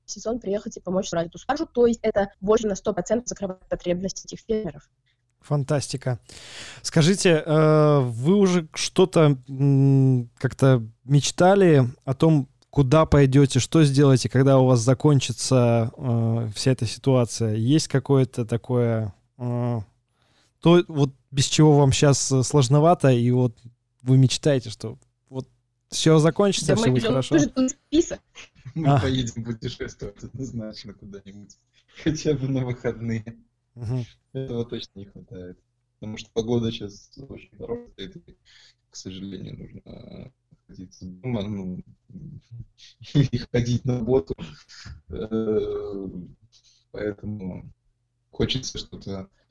в 0.05 0.11
сезон 0.11 0.39
приехать 0.39 0.77
и 0.77 0.81
помочь 0.81 1.09
собрать 1.09 1.29
эту 1.29 1.39
спаржу. 1.39 1.65
То 1.65 1.87
есть 1.87 2.01
это 2.03 2.31
больше 2.43 2.67
на 2.67 2.75
100% 2.75 3.23
закрывает 3.25 3.67
потребности 3.71 4.27
этих 4.27 4.41
фермеров. 4.41 4.91
Фантастика. 5.45 6.19
Скажите, 6.83 7.43
э, 7.45 8.01
вы 8.01 8.35
уже 8.37 8.67
что-то 8.75 9.37
как-то 10.39 10.83
мечтали 11.05 11.87
о 12.05 12.15
том, 12.15 12.49
куда 12.71 13.05
пойдете, 13.05 13.61
что 13.61 13.85
сделаете, 13.85 14.29
когда 14.29 14.59
у 14.59 14.67
вас 14.67 14.81
закончится 14.81 15.93
э, 15.97 16.51
вся 16.55 16.73
эта 16.73 16.87
ситуация? 16.87 17.55
Есть 17.55 17.89
какое-то 17.89 18.47
такое, 18.47 19.15
э, 19.37 19.81
то 20.61 20.85
вот 20.89 21.11
без 21.31 21.45
чего 21.45 21.77
вам 21.79 21.93
сейчас 21.93 22.33
сложновато, 22.43 23.11
и 23.11 23.31
вот 23.31 23.57
вы 24.03 24.17
мечтаете, 24.17 24.71
что 24.71 24.99
вот 25.29 25.47
все 25.91 26.19
закончится, 26.19 26.69
да 26.69 26.77
все 26.77 26.91
будет 26.91 27.05
хорошо? 27.05 27.39
Список. 27.39 28.21
Мы 28.75 28.89
а. 28.89 28.99
поедем 28.99 29.45
путешествовать 29.45 30.25
однозначно 30.25 30.95
куда-нибудь, 30.95 31.57
хотя 32.03 32.33
бы 32.33 32.49
на 32.49 32.65
выходные. 32.65 33.37
Угу. 33.75 34.05
Этого 34.33 34.65
точно 34.65 34.99
не 35.01 35.05
хватает. 35.07 35.59
Потому 36.01 36.17
что 36.19 36.31
погода 36.33 36.71
сейчас 36.71 37.11
очень 37.29 37.57
хорошая, 37.57 37.93
и, 37.97 38.37
к 38.91 38.97
сожалению, 38.97 39.59
нужно 39.59 40.33
находиться 40.69 41.07
дома, 41.07 41.43
ну, 41.43 41.83
и 43.15 43.39
ходить 43.39 43.85
на 43.85 43.99
работу. 43.99 44.35
Э, 45.09 46.09
поэтому 46.91 47.73
хочется 48.31 48.79
что-то 48.79 49.11
Э, 49.21 49.44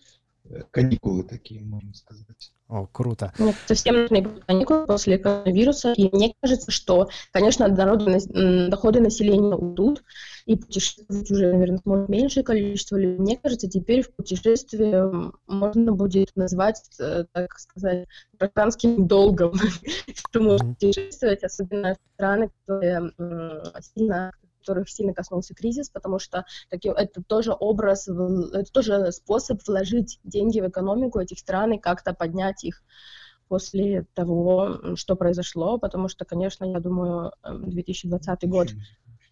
каникулы 0.71 1.23
такие, 1.23 1.61
можно 1.61 1.93
сказать. 1.93 2.51
О, 2.67 2.87
круто. 2.87 3.33
Нет, 3.39 3.55
совсем 3.65 3.95
нужны 3.95 4.21
будут 4.21 4.45
каникулы 4.45 4.85
после 4.85 5.17
коронавируса, 5.17 5.93
и 5.93 6.13
мне 6.15 6.33
кажется, 6.41 6.71
что, 6.71 7.09
конечно, 7.31 7.67
народы, 7.67 8.19
доходы 8.69 8.99
населения 8.99 9.55
уйдут, 9.55 10.03
и 10.45 10.55
путешествовать 10.55 11.29
уже, 11.31 11.51
наверное, 11.51 11.79
сможет 11.79 12.09
меньшее 12.09 12.43
количество 12.43 12.97
людей. 12.97 13.17
Мне 13.17 13.37
кажется, 13.37 13.69
теперь 13.69 14.01
в 14.01 14.13
путешествии 14.13 15.31
можно 15.47 15.93
будет 15.93 16.31
назвать, 16.35 16.81
э, 16.99 17.25
так 17.31 17.57
сказать, 17.59 18.07
гражданским 18.37 19.07
долгом, 19.07 19.53
что 20.13 20.41
можно 20.41 20.73
путешествовать, 20.73 21.43
особенно 21.43 21.95
в 21.95 22.13
страны, 22.15 22.51
которые 22.65 23.11
сильно 23.95 24.33
которых 24.63 24.89
сильно 24.89 25.13
коснулся 25.13 25.53
кризис, 25.53 25.89
потому 25.89 26.19
что 26.19 26.45
таки, 26.69 26.89
это 26.89 27.21
тоже 27.21 27.53
образ, 27.57 28.07
это 28.07 28.71
тоже 28.71 29.11
способ 29.11 29.61
вложить 29.67 30.19
деньги 30.23 30.61
в 30.61 30.69
экономику 30.69 31.19
этих 31.19 31.39
стран 31.39 31.73
и 31.73 31.79
как-то 31.79 32.13
поднять 32.13 32.63
их 32.63 32.81
после 33.49 34.05
того, 34.13 34.95
что 34.95 35.15
произошло, 35.15 35.77
потому 35.77 36.07
что, 36.07 36.25
конечно, 36.25 36.63
я 36.63 36.79
думаю, 36.79 37.33
2020 37.43 38.49
год 38.49 38.69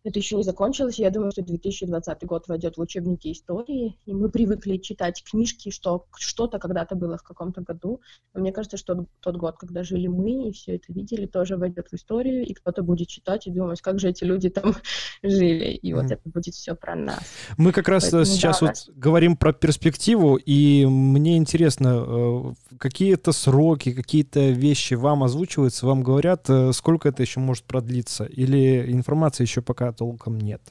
это 0.03 0.19
еще 0.19 0.35
не 0.35 0.43
закончилось. 0.43 0.97
Я 0.99 1.11
думаю, 1.11 1.31
что 1.31 1.43
2020 1.43 2.25
год 2.25 2.47
войдет 2.47 2.77
в 2.77 2.81
учебники 2.81 3.31
истории, 3.31 3.97
и 4.05 4.13
мы 4.13 4.29
привыкли 4.29 4.77
читать 4.77 5.23
книжки, 5.23 5.69
что 5.69 6.05
что-то 6.17 6.57
когда-то 6.57 6.95
было 6.95 7.17
в 7.17 7.23
каком-то 7.23 7.61
году. 7.61 8.01
Но 8.33 8.41
мне 8.41 8.51
кажется, 8.51 8.77
что 8.77 9.05
тот 9.19 9.37
год, 9.37 9.57
когда 9.57 9.83
жили 9.83 10.07
мы 10.07 10.49
и 10.49 10.51
все 10.51 10.75
это 10.75 10.91
видели, 10.91 11.27
тоже 11.27 11.55
войдет 11.55 11.89
в 11.89 11.93
историю, 11.93 12.45
и 12.45 12.53
кто-то 12.53 12.81
будет 12.81 13.09
читать 13.09 13.45
и 13.45 13.51
думать, 13.51 13.81
как 13.81 13.99
же 13.99 14.09
эти 14.09 14.23
люди 14.23 14.49
там 14.49 14.75
жили. 15.23 15.71
И 15.71 15.93
вот 15.93 16.05
mm. 16.05 16.13
это 16.13 16.29
будет 16.29 16.55
все 16.55 16.75
про 16.75 16.95
нас. 16.95 17.21
Мы 17.57 17.71
как 17.71 17.87
раз 17.87 18.03
Поэтому, 18.03 18.25
сейчас 18.25 18.59
да, 18.59 18.67
вот 18.67 18.95
говорим 18.95 19.37
про 19.37 19.53
перспективу, 19.53 20.35
и 20.35 20.85
мне 20.85 21.37
интересно, 21.37 22.03
э, 22.07 22.75
какие-то 22.79 23.33
сроки, 23.33 23.91
какие-то 23.93 24.49
вещи 24.49 24.95
вам 24.95 25.23
озвучиваются, 25.23 25.85
вам 25.85 26.01
говорят, 26.01 26.49
э, 26.49 26.71
сколько 26.73 27.09
это 27.09 27.21
еще 27.21 27.39
может 27.39 27.65
продлиться, 27.65 28.25
или 28.25 28.91
информация 28.91 29.45
еще 29.45 29.61
пока 29.61 29.90
толком 29.93 30.37
нет. 30.37 30.61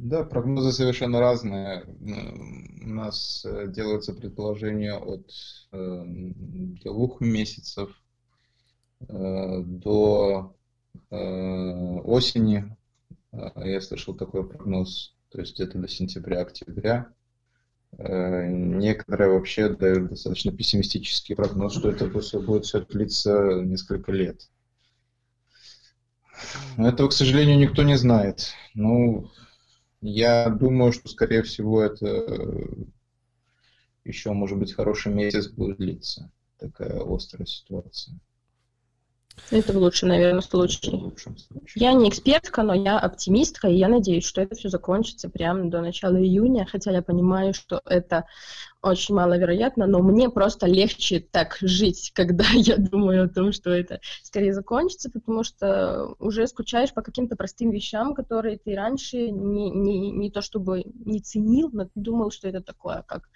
Да, 0.00 0.22
прогнозы 0.22 0.70
совершенно 0.70 1.18
разные. 1.18 1.84
У 2.82 2.88
нас 2.88 3.44
э, 3.44 3.66
делаются 3.66 4.12
предположения 4.12 4.94
от 4.94 5.28
э, 5.72 6.04
двух 6.84 7.20
месяцев 7.20 7.90
э, 9.00 9.62
до 9.64 10.54
осени. 11.10 12.76
Я 13.32 13.80
слышал 13.80 14.14
такой 14.14 14.46
прогноз, 14.46 15.14
то 15.30 15.40
есть 15.40 15.54
где-то 15.54 15.78
до 15.78 15.88
сентября-октября. 15.88 17.12
Некоторые 17.92 19.30
вообще 19.30 19.70
дают 19.70 20.10
достаточно 20.10 20.52
пессимистический 20.52 21.34
прогноз, 21.34 21.74
что 21.74 21.90
это 21.90 22.10
все 22.20 22.40
будет 22.40 22.66
все 22.66 22.84
длиться 22.84 23.62
несколько 23.62 24.12
лет. 24.12 24.50
Этого, 26.76 27.08
к 27.08 27.12
сожалению, 27.12 27.58
никто 27.58 27.82
не 27.82 27.96
знает. 27.96 28.52
Ну, 28.74 29.30
я 30.00 30.48
думаю, 30.48 30.92
что, 30.92 31.08
скорее 31.08 31.42
всего, 31.42 31.82
это 31.82 32.46
еще, 34.04 34.32
может 34.32 34.58
быть, 34.58 34.74
хороший 34.74 35.12
месяц 35.12 35.48
будет 35.48 35.78
длиться. 35.78 36.30
Такая 36.58 37.00
острая 37.04 37.46
ситуация. 37.46 38.18
Это 39.50 39.72
в 39.72 39.76
лучшем, 39.76 40.08
наверное, 40.08 40.40
случае. 40.40 40.96
В 40.96 41.02
лучшем 41.04 41.36
случае. 41.38 41.72
Я 41.76 41.92
не 41.92 42.08
экспертка, 42.08 42.62
но 42.62 42.74
я 42.74 42.98
оптимистка, 42.98 43.68
и 43.68 43.76
я 43.76 43.88
надеюсь, 43.88 44.24
что 44.24 44.40
это 44.40 44.56
все 44.56 44.68
закончится 44.68 45.28
прямо 45.28 45.70
до 45.70 45.80
начала 45.80 46.16
июня, 46.16 46.66
хотя 46.66 46.90
я 46.90 47.02
понимаю, 47.02 47.54
что 47.54 47.80
это 47.84 48.24
очень 48.82 49.14
маловероятно, 49.14 49.86
но 49.86 50.00
мне 50.00 50.30
просто 50.30 50.66
легче 50.66 51.20
так 51.20 51.58
жить, 51.60 52.12
когда 52.14 52.44
я 52.54 52.76
думаю 52.76 53.24
о 53.24 53.28
том, 53.28 53.52
что 53.52 53.70
это 53.70 54.00
скорее 54.22 54.54
закончится, 54.54 55.10
потому 55.10 55.44
что 55.44 56.14
уже 56.18 56.46
скучаешь 56.46 56.94
по 56.94 57.02
каким-то 57.02 57.36
простым 57.36 57.70
вещам, 57.70 58.14
которые 58.14 58.58
ты 58.58 58.74
раньше 58.74 59.30
не, 59.30 59.70
не, 59.70 60.10
не 60.10 60.30
то 60.30 60.42
чтобы 60.42 60.84
не 61.04 61.20
ценил, 61.20 61.70
но 61.72 61.88
думал, 61.94 62.30
что 62.30 62.48
это 62.48 62.60
такое, 62.60 63.04
как 63.06 63.28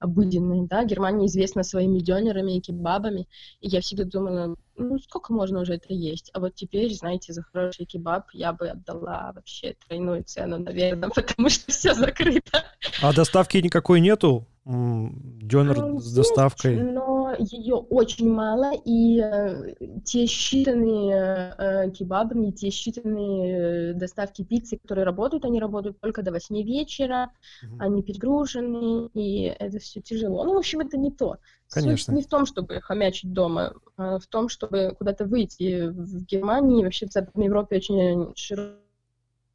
обыденное, 0.00 0.66
да, 0.66 0.84
Германия 0.84 1.26
известна 1.26 1.62
своими 1.62 2.00
дёнерами 2.00 2.56
и 2.56 2.60
кебабами, 2.60 3.28
и 3.60 3.68
я 3.68 3.80
всегда 3.80 4.04
думала, 4.04 4.56
ну, 4.76 4.98
сколько 4.98 5.32
можно 5.32 5.60
уже 5.60 5.74
это 5.74 5.92
есть? 5.92 6.30
А 6.34 6.40
вот 6.40 6.54
теперь, 6.54 6.94
знаете, 6.94 7.32
за 7.32 7.42
хороший 7.42 7.84
кебаб 7.84 8.28
я 8.32 8.52
бы 8.52 8.68
отдала 8.68 9.32
вообще 9.34 9.76
тройную 9.86 10.24
цену, 10.24 10.58
наверное, 10.58 11.10
потому 11.14 11.48
что 11.48 11.70
все 11.72 11.94
закрыто. 11.94 12.64
А 13.02 13.12
доставки 13.12 13.58
никакой 13.58 14.00
нету? 14.00 14.46
Ну, 14.68 15.98
с 15.98 16.12
доставкой? 16.12 16.76
но 16.76 17.34
ее 17.38 17.76
очень 17.76 18.30
мало, 18.30 18.72
и 18.84 19.18
э, 19.18 19.74
те 20.04 20.24
считанные 20.24 21.54
э, 21.56 21.90
кебабы, 21.90 22.52
те 22.52 22.68
считанные 22.68 23.46
э, 23.46 23.92
доставки 23.94 24.42
пиццы, 24.44 24.76
которые 24.76 25.06
работают, 25.06 25.46
они 25.46 25.58
работают 25.58 25.98
только 26.00 26.22
до 26.22 26.32
8 26.32 26.62
вечера, 26.62 27.30
угу. 27.62 27.76
они 27.78 28.02
перегружены, 28.02 29.08
и 29.14 29.44
это 29.58 29.78
все 29.78 30.02
тяжело. 30.02 30.44
Ну, 30.44 30.54
в 30.54 30.58
общем, 30.58 30.80
это 30.80 30.98
не 30.98 31.10
то. 31.10 31.38
Конечно. 31.70 32.12
Суть 32.12 32.14
не 32.14 32.22
в 32.22 32.28
том, 32.28 32.44
чтобы 32.44 32.80
хомячить 32.82 33.32
дома, 33.32 33.72
а 33.96 34.18
в 34.18 34.26
том, 34.26 34.50
чтобы 34.50 34.94
куда-то 34.98 35.24
выйти. 35.24 35.88
В 35.88 36.24
Германии, 36.24 36.84
вообще 36.84 37.06
в 37.06 37.12
Западной 37.12 37.46
Европе 37.46 37.76
очень 37.76 38.32
широко 38.36 38.76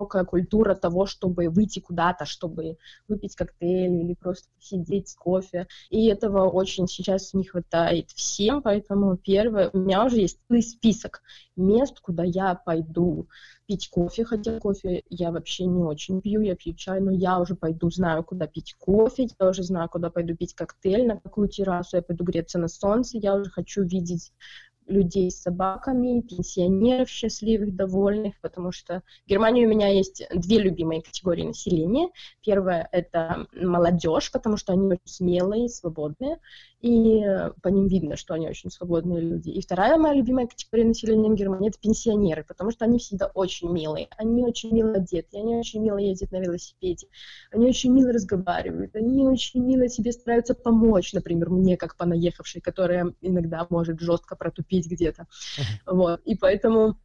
высокая 0.03 0.25
культура 0.25 0.75
того, 0.75 1.05
чтобы 1.05 1.49
выйти 1.49 1.79
куда-то, 1.79 2.25
чтобы 2.25 2.77
выпить 3.07 3.35
коктейль 3.35 4.03
или 4.03 4.13
просто 4.13 4.47
сидеть 4.59 5.09
с 5.09 5.15
кофе. 5.15 5.67
И 5.89 6.07
этого 6.07 6.49
очень 6.49 6.87
сейчас 6.87 7.33
не 7.33 7.45
хватает 7.45 8.09
всем, 8.11 8.61
поэтому 8.61 9.17
первое, 9.17 9.69
у 9.73 9.77
меня 9.77 10.05
уже 10.05 10.17
есть 10.17 10.39
целый 10.47 10.61
список 10.61 11.21
мест, 11.55 11.99
куда 11.99 12.23
я 12.23 12.55
пойду 12.55 13.27
пить 13.65 13.89
кофе, 13.89 14.25
хотя 14.25 14.59
кофе 14.59 15.03
я 15.09 15.31
вообще 15.31 15.65
не 15.65 15.83
очень 15.83 16.21
пью, 16.21 16.41
я 16.41 16.55
пью 16.55 16.73
чай, 16.73 16.99
но 16.99 17.11
я 17.11 17.39
уже 17.39 17.55
пойду, 17.55 17.89
знаю, 17.89 18.23
куда 18.23 18.47
пить 18.47 18.75
кофе, 18.77 19.27
я 19.39 19.49
уже 19.49 19.63
знаю, 19.63 19.89
куда 19.89 20.09
пойду 20.09 20.35
пить 20.35 20.53
коктейль, 20.53 21.07
на 21.07 21.17
какую 21.17 21.47
террасу 21.47 21.97
я 21.97 22.01
пойду 22.01 22.23
греться 22.25 22.59
на 22.59 22.67
солнце, 22.67 23.17
я 23.17 23.35
уже 23.35 23.49
хочу 23.49 23.83
видеть 23.83 24.33
людей 24.87 25.31
с 25.31 25.41
собаками, 25.41 26.21
пенсионеров 26.21 27.09
счастливых, 27.09 27.75
довольных, 27.75 28.39
потому 28.41 28.71
что 28.71 29.01
в 29.25 29.29
Германии 29.29 29.65
у 29.65 29.69
меня 29.69 29.87
есть 29.87 30.23
две 30.33 30.59
любимые 30.59 31.01
категории 31.01 31.43
населения. 31.43 32.09
Первая— 32.41 32.87
это 32.91 33.47
молодежь, 33.53 34.31
потому 34.31 34.57
что 34.57 34.73
они 34.73 34.87
очень 34.87 35.01
смелые, 35.05 35.69
свободные, 35.69 36.39
и 36.81 37.23
по 37.61 37.69
ним 37.69 37.87
видно, 37.87 38.17
что 38.17 38.33
они 38.33 38.49
очень 38.49 38.69
свободные 38.69 39.21
люди. 39.21 39.49
И 39.49 39.61
вторая 39.61 39.97
моя 39.97 40.15
любимая 40.15 40.47
категория 40.47 40.83
населения 40.85 41.29
в 41.29 41.35
Германии— 41.35 41.69
это 41.69 41.79
пенсионеры, 41.79 42.43
потому 42.43 42.71
что 42.71 42.83
они 42.83 42.99
всегда 42.99 43.27
очень 43.27 43.71
милые, 43.71 44.09
они 44.17 44.43
очень 44.43 44.73
мило 44.73 44.93
одеты, 44.93 45.37
они 45.37 45.55
очень 45.55 45.81
мило 45.81 45.97
ездят 45.97 46.31
на 46.31 46.41
велосипеде, 46.41 47.07
они 47.51 47.67
очень 47.67 47.91
мило 47.93 48.11
разговаривают, 48.11 48.95
они 48.95 49.25
очень 49.25 49.63
мило 49.63 49.87
себе 49.87 50.11
стараются 50.11 50.55
помочь, 50.55 51.13
например, 51.13 51.49
мне, 51.49 51.77
как 51.77 51.95
понаехавшей, 51.95 52.61
которая 52.61 53.13
иногда 53.21 53.65
может 53.69 54.01
жестко 54.01 54.35
протупить 54.35 54.72
где-то. 54.81 55.27
Uh-huh. 55.57 55.95
Вот. 55.95 56.21
И 56.25 56.35
поэтому 56.35 56.97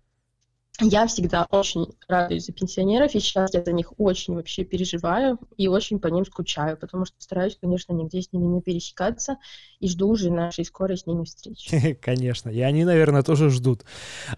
я 0.80 1.08
всегда 1.08 1.46
очень 1.50 1.86
радуюсь 2.06 2.46
за 2.46 2.52
пенсионеров, 2.52 3.14
и 3.14 3.20
сейчас 3.20 3.52
я 3.52 3.64
за 3.64 3.72
них 3.72 3.92
очень 3.98 4.34
вообще 4.34 4.64
переживаю 4.64 5.38
и 5.56 5.66
очень 5.66 5.98
по 5.98 6.06
ним 6.06 6.24
скучаю, 6.24 6.76
потому 6.76 7.04
что 7.04 7.16
стараюсь, 7.18 7.58
конечно, 7.60 7.92
нигде 7.92 8.22
с 8.22 8.32
ними 8.32 8.46
не 8.46 8.62
пересекаться 8.62 9.38
и 9.80 9.88
жду 9.88 10.08
уже 10.08 10.30
нашей 10.30 10.64
скорой 10.64 10.96
с 10.96 11.06
ними 11.06 11.24
встречи. 11.24 11.94
Конечно, 12.02 12.48
и 12.50 12.60
они, 12.60 12.84
наверное, 12.84 13.22
тоже 13.22 13.50
ждут. 13.50 13.84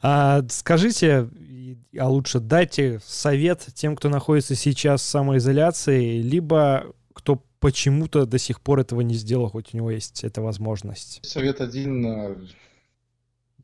А, 0.00 0.42
скажите, 0.48 1.28
а 1.98 2.08
лучше 2.08 2.40
дайте 2.40 3.00
совет 3.04 3.66
тем, 3.74 3.94
кто 3.94 4.08
находится 4.08 4.54
сейчас 4.54 5.02
в 5.02 5.06
самоизоляции, 5.06 6.22
либо 6.22 6.86
кто 7.12 7.42
почему-то 7.58 8.24
до 8.24 8.38
сих 8.38 8.62
пор 8.62 8.80
этого 8.80 9.02
не 9.02 9.14
сделал, 9.14 9.50
хоть 9.50 9.74
у 9.74 9.76
него 9.76 9.90
есть 9.90 10.24
эта 10.24 10.40
возможность. 10.40 11.20
Совет 11.22 11.60
один 11.60 12.48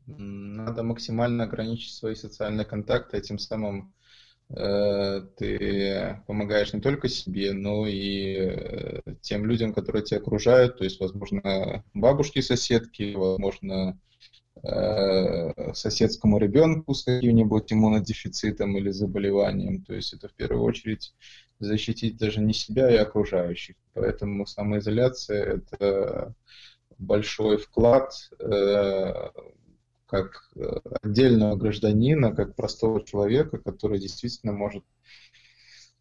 надо 0.07 0.83
максимально 0.83 1.43
ограничить 1.43 1.93
свои 1.93 2.15
социальные 2.15 2.65
контакты, 2.65 3.17
этим 3.17 3.37
самым 3.37 3.93
э, 4.49 5.21
ты 5.37 6.21
помогаешь 6.25 6.73
не 6.73 6.79
только 6.79 7.09
себе, 7.09 7.53
но 7.53 7.85
и 7.85 8.35
э, 8.37 9.01
тем 9.21 9.45
людям, 9.45 9.73
которые 9.73 10.03
тебя 10.03 10.19
окружают, 10.19 10.77
то 10.77 10.85
есть, 10.85 10.99
возможно, 10.99 11.83
бабушки, 11.93 12.39
соседки, 12.39 13.13
возможно, 13.15 13.99
э, 14.63 15.73
соседскому 15.73 16.37
ребенку 16.39 16.93
с 16.93 17.03
каким-нибудь 17.03 17.71
иммунодефицитом 17.73 18.77
или 18.77 18.91
заболеванием. 18.91 19.83
То 19.83 19.93
есть 19.93 20.13
это 20.13 20.29
в 20.29 20.33
первую 20.33 20.63
очередь 20.63 21.13
защитить 21.59 22.17
даже 22.17 22.39
не 22.39 22.53
себя 22.53 22.89
и 22.89 22.97
окружающих. 22.97 23.75
Поэтому 23.93 24.45
самоизоляция– 24.45 25.61
это 25.69 26.33
большой 26.97 27.57
вклад 27.57 28.13
как 30.07 30.49
э, 30.55 30.61
отдельного 31.01 31.55
гражданина, 31.55 32.33
как 32.33 32.55
простого 32.55 33.03
человека, 33.03 33.57
который 33.57 33.99
действительно 33.99 34.53
может 34.53 34.83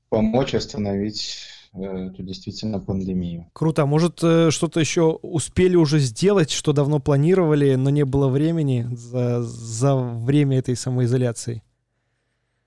помочь 0.08 0.54
остановить 0.54 1.38
э, 1.74 1.82
эту 1.82 2.22
действительно 2.22 2.80
пандемию. 2.80 3.50
Круто. 3.52 3.82
А 3.82 3.86
может, 3.86 4.20
э, 4.22 4.50
что-то 4.50 4.80
еще 4.80 5.18
успели 5.22 5.76
уже 5.76 5.98
сделать, 5.98 6.50
что 6.50 6.72
давно 6.72 7.00
планировали, 7.00 7.74
но 7.74 7.90
не 7.90 8.04
было 8.04 8.28
времени 8.28 8.86
за, 8.92 9.42
за 9.42 9.96
время 9.96 10.58
этой 10.58 10.76
самоизоляции? 10.76 11.62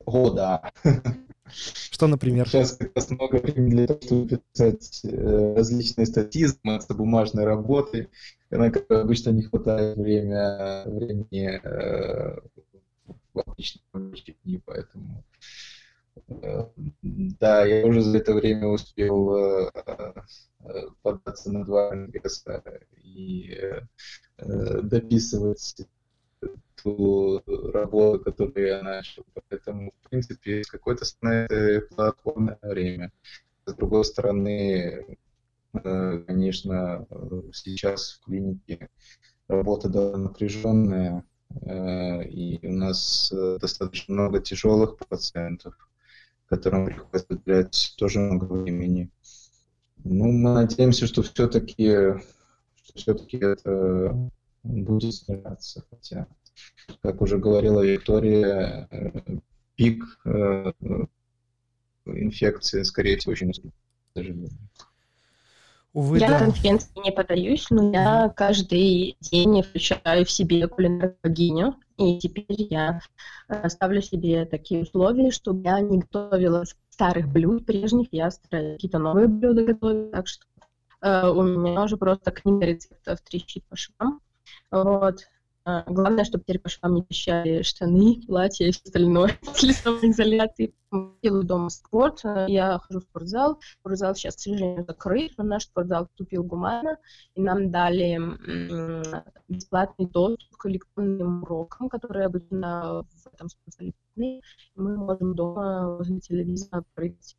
О, 0.06 0.30
да. 0.32 0.72
Что, 1.52 2.08
например? 2.08 2.48
Сейчас 2.48 2.78
как 2.78 2.96
раз 2.96 3.10
много 3.10 3.38
времени 3.38 3.72
для 3.72 3.88
того, 3.88 4.00
чтобы 4.02 4.42
писать 4.54 5.02
различные 5.04 6.06
статьи, 6.06 6.46
заниматься 6.46 6.94
бумажной 6.94 7.46
работой, 7.46 8.10
на 8.50 8.72
которую 8.72 9.04
обычно 9.04 9.32
не 9.32 9.44
хватает 9.44 9.98
время, 9.98 10.84
времени 10.86 11.60
э, 11.64 12.40
в 13.34 13.40
обычные 13.40 13.84
рабочие 13.94 14.36
поэтому 14.66 15.24
э, 16.28 16.66
да, 17.02 17.66
я 17.66 17.86
уже 17.86 18.02
за 18.02 18.18
это 18.18 18.34
время 18.34 18.68
успел 18.68 19.36
э, 19.36 19.72
э 20.62 20.88
податься 21.02 21.52
на 21.52 21.64
два 21.64 21.94
НГСа 21.94 22.64
и 23.02 23.58
э, 24.38 24.82
дописывать 24.82 25.88
ту 26.82 27.42
работу, 27.72 28.24
которую 28.26 28.68
я 28.68 28.82
начал. 28.82 29.24
Поэтому, 29.50 29.92
в 30.02 30.10
принципе, 30.10 30.64
с 30.64 30.70
какой-то 30.70 31.06
стороны 31.06 31.82
платформное 31.82 32.60
время. 32.62 33.12
С 33.66 33.74
другой 33.74 34.06
стороны, 34.06 35.18
Э, 35.74 36.24
конечно, 36.26 37.06
сейчас 37.54 38.14
в 38.14 38.26
клинике 38.26 38.90
работа 39.48 39.88
довольно 39.90 40.30
напряженная, 40.30 41.24
э, 41.62 42.24
и 42.28 42.68
у 42.68 42.74
нас 42.74 43.32
э, 43.32 43.58
достаточно 43.62 44.14
много 44.16 44.40
тяжелых 44.40 44.98
пациентов, 44.98 45.76
которым 46.48 46.86
приходится 46.86 47.28
уделять 47.30 47.94
тоже 47.98 48.20
много 48.20 48.46
времени. 48.46 49.12
Ну, 50.04 50.32
мы 50.32 50.54
надеемся, 50.54 51.06
что 51.06 51.22
все-таки 51.22 52.20
что 52.76 52.94
все-таки 52.96 53.38
это 53.38 54.32
будет 54.64 55.14
снижаться, 55.14 55.84
хотя, 55.90 56.28
как 57.02 57.22
уже 57.22 57.38
говорила 57.38 57.82
Виктория, 57.82 58.90
пик 59.76 60.04
инфекции, 62.06 62.84
скорее 62.84 63.18
всего, 63.18 63.34
очень 63.34 63.54
сожалению. 64.16 64.50
Увы, 65.94 66.20
я 66.20 66.28
да. 66.28 66.34
на 66.34 66.46
конференции 66.46 66.92
не 67.04 67.12
подаюсь, 67.12 67.66
но 67.72 67.92
я 67.92 68.30
каждый 68.30 69.18
день 69.22 69.64
включаю 69.64 70.24
в 70.24 70.30
себе 70.30 70.68
кулинарную 70.68 71.18
богиню, 71.24 71.76
и 71.98 72.20
теперь 72.20 72.68
я 72.70 73.02
ставлю 73.68 74.02
себе 74.02 74.46
такие 74.46 74.84
условия, 74.84 75.32
чтобы 75.32 75.64
я 75.64 75.80
не 75.80 76.00
готовила 76.00 76.64
старых 76.90 77.28
блюд 77.28 77.66
прежних, 77.66 78.10
я 78.12 78.30
стараюсь 78.30 78.76
какие-то 78.76 79.00
новые 79.00 79.28
блюда 79.28 79.66
готовить, 79.66 80.12
так 80.12 80.28
что 80.28 80.46
э, 81.02 81.28
у 81.28 81.42
меня 81.42 81.84
уже 81.84 81.98
просто 81.98 82.30
книга 82.32 82.66
рецептов 82.68 83.22
трещит 83.22 83.64
по 83.66 83.76
швам. 83.76 84.22
Вот. 84.70 85.22
А, 85.70 85.84
главное, 85.86 86.24
чтобы 86.24 86.44
теперь 86.44 86.60
по 86.60 86.70
швам 86.70 86.96
не 86.96 87.04
пищали 87.04 87.62
штаны, 87.62 88.22
платья 88.26 88.66
и 88.66 88.72
все 88.72 88.82
остальное 88.86 89.38
после 89.46 89.74
самоизоляции. 89.74 90.74
Делаю 91.22 91.44
дома 91.44 91.70
спорт, 91.70 92.22
я 92.48 92.80
хожу 92.80 93.02
в 93.02 93.04
спортзал. 93.04 93.60
Спортзал 93.80 94.16
сейчас, 94.16 94.36
к 94.36 94.40
сожалению, 94.40 94.86
закрыт, 94.86 95.34
но 95.38 95.44
наш 95.44 95.66
спортзал 95.66 96.08
купил 96.18 96.44
гумана, 96.44 96.98
и 97.36 97.42
нам 97.42 97.70
дали 97.70 98.18
бесплатный 99.48 100.08
доступ 100.08 100.58
к 100.58 100.66
электронным 100.66 101.44
урокам, 101.44 101.90
которые 101.90 102.26
обычно 102.26 103.04
в 103.04 103.28
этом 103.32 103.50
спортзале. 103.50 103.94
Мы 104.16 104.98
можем 104.98 105.36
дома 105.36 105.98
возле 105.98 106.20
телевизора 106.20 106.84
прыгать 106.96 107.36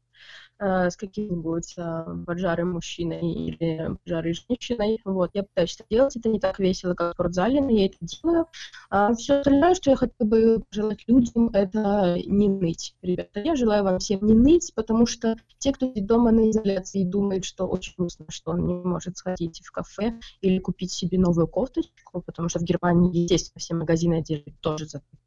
Э, 0.62 0.90
с 0.90 0.96
каким-нибудь 0.96 1.72
э, 1.78 2.04
поджарым 2.26 2.72
мужчиной 2.72 3.20
или 3.22 3.96
поджарой 4.04 4.34
женщиной. 4.34 5.00
Вот, 5.06 5.30
я 5.32 5.44
пытаюсь 5.44 5.76
это 5.76 5.86
делать, 5.88 6.16
это 6.16 6.28
не 6.28 6.38
так 6.38 6.58
весело, 6.58 6.92
как 6.92 7.12
в 7.12 7.14
спортзале, 7.14 7.62
но 7.62 7.70
я 7.70 7.86
это 7.86 7.96
делаю. 8.02 8.46
А 8.90 9.14
все 9.14 9.36
остальное, 9.38 9.74
что 9.74 9.88
я 9.88 9.96
хотела 9.96 10.28
бы 10.28 10.62
пожелать 10.68 11.02
людям, 11.06 11.48
это 11.54 12.18
не 12.26 12.50
ныть, 12.50 12.94
ребята. 13.00 13.40
Я 13.40 13.56
желаю 13.56 13.84
вам 13.84 14.00
всем 14.00 14.20
не 14.26 14.34
ныть, 14.34 14.70
потому 14.74 15.06
что 15.06 15.34
те, 15.56 15.72
кто 15.72 15.86
сидит 15.86 16.06
дома 16.06 16.30
на 16.30 16.50
изоляции 16.50 17.00
и 17.00 17.06
думает, 17.06 17.46
что 17.46 17.66
очень 17.66 17.94
грустно, 17.96 18.26
что 18.28 18.50
он 18.50 18.66
не 18.66 18.74
может 18.74 19.16
сходить 19.16 19.62
в 19.64 19.72
кафе 19.72 20.20
или 20.42 20.58
купить 20.58 20.92
себе 20.92 21.18
новую 21.18 21.48
кофточку, 21.48 22.20
потому 22.20 22.50
что 22.50 22.58
в 22.58 22.64
Германии, 22.64 23.22
естественно, 23.22 23.60
все 23.60 23.74
магазины 23.74 24.16
одежды 24.16 24.52
тоже 24.60 24.84
закрыты, 24.84 25.24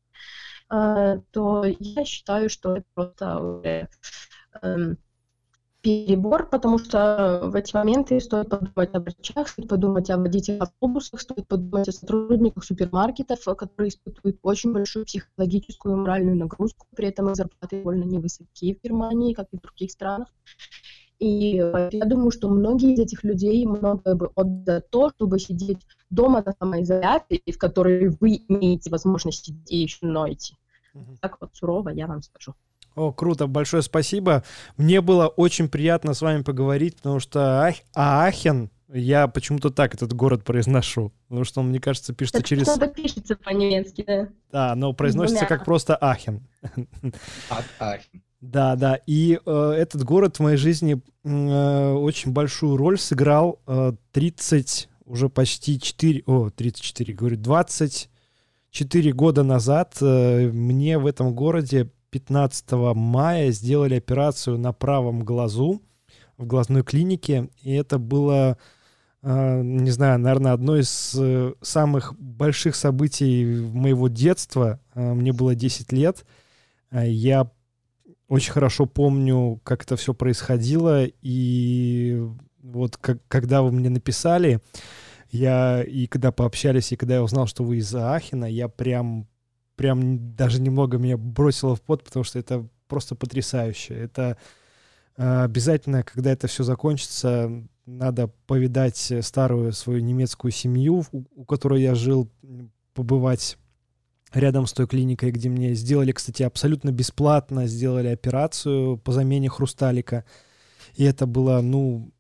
а, 0.70 1.18
то 1.32 1.66
я 1.66 2.06
считаю, 2.06 2.52
что 2.52 2.76
это 2.78 2.86
просто 2.94 3.90
эм, 4.62 4.98
перебор, 5.84 6.48
потому 6.50 6.80
что 6.80 7.42
в 7.44 7.56
эти 7.56 7.76
моменты 7.76 8.20
стоит 8.22 8.50
подумать 8.50 8.96
о 8.96 9.02
врачах, 9.02 9.50
стоит 9.50 9.68
подумать 9.68 10.10
о 10.10 10.18
водителях 10.18 10.64
автобусах, 10.64 11.20
стоит 11.20 11.46
подумать 11.46 11.90
о 11.90 11.92
сотрудниках 11.92 12.64
супермаркетов, 12.64 13.44
которые 13.58 13.90
испытывают 13.90 14.40
очень 14.44 14.72
большую 14.72 15.06
психологическую 15.06 15.96
и 15.96 16.00
моральную 16.00 16.38
нагрузку, 16.38 16.88
при 16.96 17.10
этом 17.10 17.30
их 17.30 17.36
зарплаты 17.36 17.80
довольно 17.80 18.06
невысокие 18.06 18.76
в 18.76 18.82
Германии, 18.82 19.34
как 19.34 19.48
и 19.52 19.58
в 19.58 19.62
других 19.62 19.92
странах. 19.92 20.30
И 21.20 21.58
я 21.58 22.06
думаю, 22.06 22.32
что 22.32 22.50
многие 22.50 22.94
из 22.94 23.00
этих 23.00 23.24
людей 23.26 23.66
многое 23.66 24.16
бы 24.16 24.32
отдали 24.36 24.82
то, 24.90 25.10
чтобы 25.10 25.38
сидеть 25.38 25.86
дома 26.10 26.42
на 26.46 26.54
самоизоляции, 26.54 27.42
в 27.46 27.58
которой 27.58 28.08
вы 28.08 28.42
имеете 28.48 28.90
возможность 28.90 29.46
сидеть 29.46 29.72
и 29.72 29.78
еще 29.78 30.06
ноете. 30.06 30.56
Mm-hmm. 30.96 31.18
Так 31.22 31.38
вот 31.42 31.50
сурово 31.54 31.90
я 31.90 32.08
вам 32.08 32.22
скажу. 32.22 32.56
О, 32.96 33.12
круто, 33.12 33.48
большое 33.48 33.82
спасибо. 33.84 34.44
Мне 34.78 35.02
было 35.02 35.28
очень 35.28 35.68
приятно 35.68 36.14
с 36.14 36.22
вами 36.22 36.44
поговорить, 36.44 36.98
потому 36.98 37.20
что 37.20 37.66
Ах... 37.66 37.76
Аахен, 37.94 38.70
я 38.94 39.28
почему-то 39.28 39.72
так 39.72 39.96
этот 39.96 40.14
город 40.14 40.44
произношу, 40.44 41.12
потому 41.28 41.44
что 41.46 41.62
он, 41.62 41.70
мне 41.70 41.80
кажется, 41.80 42.14
пишется 42.14 42.40
Это 42.40 42.48
через... 42.48 42.68
Это 42.68 42.88
пишется 42.88 43.36
по-немецки, 43.36 44.04
да. 44.06 44.30
Да, 44.52 44.76
но 44.76 44.94
произносится 44.94 45.46
как 45.46 45.66
просто 45.66 45.96
Ахен. 45.96 46.48
Ахен. 47.80 48.22
Да, 48.40 48.76
да. 48.76 49.00
И 49.08 49.40
э, 49.44 49.76
этот 49.78 50.04
город 50.04 50.36
в 50.36 50.40
моей 50.42 50.58
жизни 50.58 51.02
э, 51.24 51.92
очень 51.94 52.34
большую 52.34 52.76
роль 52.76 53.00
сыграл 53.00 53.62
э, 53.66 53.94
30, 54.12 54.90
уже 55.06 55.30
почти 55.30 55.80
4, 55.80 56.24
о, 56.26 56.50
34, 56.50 57.14
говорю, 57.14 57.38
24 57.38 59.14
года 59.14 59.44
назад 59.44 59.96
э, 60.02 60.50
мне 60.52 61.00
в 61.00 61.08
этом 61.08 61.34
городе 61.34 61.90
15 62.14 62.72
мая 62.94 63.50
сделали 63.50 63.96
операцию 63.96 64.60
на 64.60 64.72
правом 64.72 65.26
глазу 65.26 65.82
в 66.38 66.46
глазной 66.46 66.84
клинике, 66.84 67.50
и 67.64 67.74
это 67.74 67.98
было, 67.98 68.60
э, 69.24 69.62
не 69.64 69.90
знаю, 69.90 70.20
наверное, 70.20 70.54
одно 70.54 70.78
из 70.78 71.16
э, 71.20 71.54
самых 71.62 72.16
больших 72.20 72.76
событий 72.76 73.46
моего 73.74 74.10
детства. 74.10 74.80
Э, 74.94 75.14
мне 75.14 75.34
было 75.34 75.56
10 75.56 75.92
лет. 75.92 76.24
Я 76.92 77.50
очень 78.28 78.52
хорошо 78.52 78.86
помню, 78.86 79.60
как 79.64 79.82
это 79.84 79.96
все 79.96 80.14
происходило, 80.14 81.06
и 81.06 82.22
вот 82.62 82.98
как, 82.98 83.28
когда 83.28 83.64
вы 83.64 83.72
мне 83.72 83.90
написали, 83.90 84.60
я 85.32 85.82
и 85.82 86.06
когда 86.06 86.32
пообщались, 86.32 86.92
и 86.92 86.96
когда 86.96 87.16
я 87.16 87.24
узнал, 87.24 87.48
что 87.48 87.64
вы 87.64 87.78
из 87.78 87.96
Ахина, 87.96 88.46
я 88.46 88.68
прям 88.68 89.28
прям 89.76 90.36
даже 90.36 90.62
немного 90.62 90.98
меня 90.98 91.18
бросило 91.18 91.76
в 91.76 91.82
пот, 91.82 92.04
потому 92.04 92.24
что 92.24 92.40
это 92.40 92.68
просто 92.88 93.16
потрясающе. 93.16 93.96
Это 93.96 94.38
э, 95.18 95.44
обязательно, 95.44 96.04
когда 96.04 96.32
это 96.32 96.48
все 96.48 96.64
закончится, 96.64 97.52
надо 97.86 98.28
повидать 98.48 99.12
старую 99.22 99.74
свою 99.74 100.02
немецкую 100.02 100.52
семью, 100.52 101.04
у, 101.12 101.24
у 101.36 101.46
которой 101.46 101.82
я 101.82 101.96
жил, 101.96 102.30
побывать 102.94 103.58
рядом 104.34 104.66
с 104.66 104.74
той 104.74 104.88
клиникой, 104.88 105.32
где 105.32 105.50
мне 105.50 105.74
сделали, 105.74 106.12
кстати, 106.12 106.44
абсолютно 106.44 106.92
бесплатно, 106.92 107.68
сделали 107.68 108.08
операцию 108.08 108.98
по 108.98 109.12
замене 109.12 109.50
хрусталика. 109.50 110.26
И 110.96 111.04
это 111.04 111.26
было, 111.26 111.62
ну, 111.62 112.12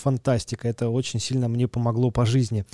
фантастика. 0.00 0.68
Это 0.68 0.88
очень 0.88 1.20
сильно 1.20 1.48
мне 1.48 1.68
помогло 1.68 2.10
по 2.10 2.26
жизни. 2.26 2.64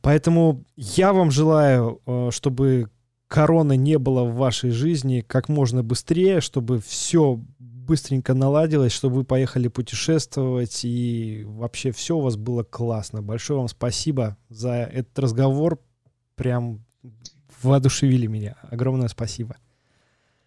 Поэтому 0.00 0.64
я 0.76 1.12
вам 1.12 1.30
желаю, 1.30 2.00
э, 2.06 2.28
чтобы 2.30 2.90
короны 3.28 3.76
не 3.76 3.98
было 3.98 4.24
в 4.24 4.36
вашей 4.36 4.70
жизни 4.70 5.24
как 5.26 5.48
можно 5.48 5.82
быстрее, 5.82 6.40
чтобы 6.40 6.80
все 6.80 7.40
быстренько 7.58 8.34
наладилось, 8.34 8.92
чтобы 8.92 9.16
вы 9.16 9.24
поехали 9.24 9.68
путешествовать 9.68 10.84
и 10.84 11.44
вообще 11.46 11.90
все 11.92 12.16
у 12.16 12.20
вас 12.20 12.36
было 12.36 12.62
классно. 12.62 13.22
Большое 13.22 13.58
вам 13.58 13.68
спасибо 13.68 14.36
за 14.48 14.72
этот 14.92 15.18
разговор. 15.18 15.78
Прям 16.34 16.84
воодушевили 17.62 18.26
меня. 18.26 18.56
Огромное 18.70 19.08
спасибо. 19.08 19.56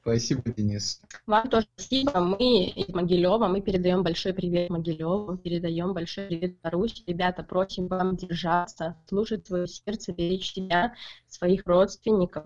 Спасибо, 0.01 0.41
Денис. 0.51 0.99
Вам 1.27 1.47
тоже 1.47 1.67
спасибо. 1.75 2.19
Мы 2.19 2.65
из 2.69 2.89
Могилева, 2.89 3.47
мы 3.47 3.61
передаем 3.61 4.01
большой 4.01 4.33
привет 4.33 4.71
Могилеву, 4.71 5.37
передаем 5.37 5.93
большой 5.93 6.25
привет 6.25 6.59
Беларуси. 6.59 7.03
Ребята, 7.05 7.43
просим 7.43 7.87
вам 7.87 8.15
держаться, 8.15 8.97
слушать 9.07 9.45
свое 9.45 9.67
сердце, 9.67 10.11
беречь 10.11 10.53
себя, 10.53 10.95
своих 11.27 11.67
родственников. 11.67 12.45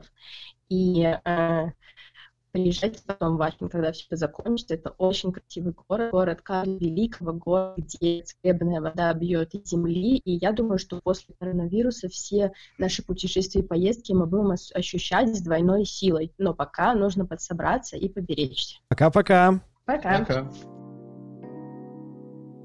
И 0.68 1.04
э, 1.04 1.72
Приезжайте 2.56 3.02
потом 3.06 3.36
в 3.36 3.42
Ахен, 3.42 3.68
когда 3.68 3.92
все 3.92 4.06
это 4.08 4.16
закончится. 4.16 4.76
Это 4.76 4.92
очень 4.92 5.34
красивый 5.34 5.74
город, 5.90 6.12
город 6.12 6.42
Карла 6.42 6.78
Великого, 6.78 7.34
город, 7.34 7.74
где 7.78 8.24
целебная 8.24 8.80
вода 8.80 9.14
бьет 9.14 9.54
из 9.54 9.68
земли. 9.68 10.22
И 10.24 10.38
я 10.38 10.54
думаю, 10.54 10.80
что 10.80 11.02
после 11.04 11.36
коронавируса 11.38 12.08
все 12.08 12.54
наши 12.78 13.04
путешествия 13.04 13.60
и 13.60 13.68
поездки 13.68 14.14
мы 14.14 14.26
будем 14.26 14.52
ощущать 14.74 15.36
с 15.36 15.42
двойной 15.42 15.84
силой. 15.84 16.32
Но 16.38 16.54
пока 16.54 16.94
нужно 16.94 17.26
подсобраться 17.26 17.98
и 17.98 18.08
поберечься. 18.08 18.78
Пока-пока. 18.88 19.60
Пока. 19.84 20.20
Пока. 20.20 20.52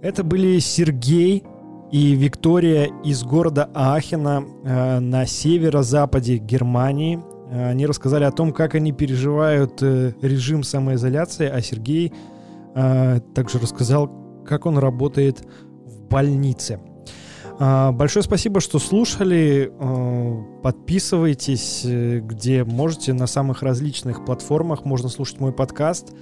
Это 0.03 0.23
были 0.23 0.61
Сергей 0.61 1.43
и 1.91 2.15
Виктория 2.15 2.93
из 3.03 3.25
города 3.25 3.69
Ахена 3.75 4.45
э, 4.65 5.01
на 5.01 5.27
северо-западе 5.27 6.37
Германии. 6.37 7.21
Они 7.51 7.85
рассказали 7.85 8.23
о 8.25 8.31
том, 8.31 8.53
как 8.53 8.77
они 8.77 8.93
переживают 8.93 9.83
э, 9.83 10.13
режим 10.23 10.63
самоизоляции, 10.63 11.49
а 11.49 11.61
Сергей 11.61 12.13
э, 12.77 13.21
также 13.35 13.59
рассказал, 13.59 14.09
как 14.47 14.67
он 14.67 14.79
работает 14.79 15.43
в 15.85 16.01
больнице. 16.03 16.81
Большое 17.59 18.23
спасибо, 18.23 18.61
что 18.61 18.79
слушали. 18.79 19.71
Э, 19.79 20.63
подписывайтесь, 20.63 21.85
где 21.85 22.63
можете, 22.65 23.13
на 23.15 23.27
самых 23.27 23.63
различных 23.63 24.25
платформах 24.25 24.85
можно 24.85 25.09
слушать 25.09 25.41
мой 25.41 25.53
подкаст. 25.53 26.15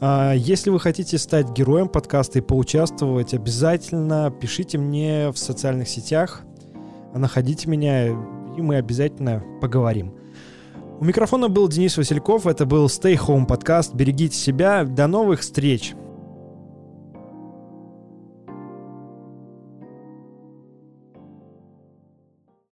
Если 0.00 0.70
вы 0.70 0.80
хотите 0.80 1.18
стать 1.18 1.50
героем 1.50 1.88
подкаста 1.88 2.38
и 2.38 2.42
поучаствовать, 2.42 3.34
обязательно 3.34 4.32
пишите 4.40 4.78
мне 4.78 5.30
в 5.30 5.36
социальных 5.36 5.88
сетях, 5.88 6.40
находите 7.14 7.68
меня, 7.68 8.08
и 8.08 8.12
мы 8.62 8.76
обязательно 8.76 9.44
поговорим. 9.60 10.14
У 11.00 11.04
микрофона 11.06 11.48
был 11.48 11.66
Денис 11.66 11.96
Васильков, 11.96 12.46
это 12.46 12.66
был 12.66 12.84
Stay 12.88 13.16
Home 13.16 13.46
подкаст. 13.46 13.94
Берегите 13.94 14.36
себя, 14.36 14.84
до 14.84 15.06
новых 15.06 15.40
встреч! 15.40 15.94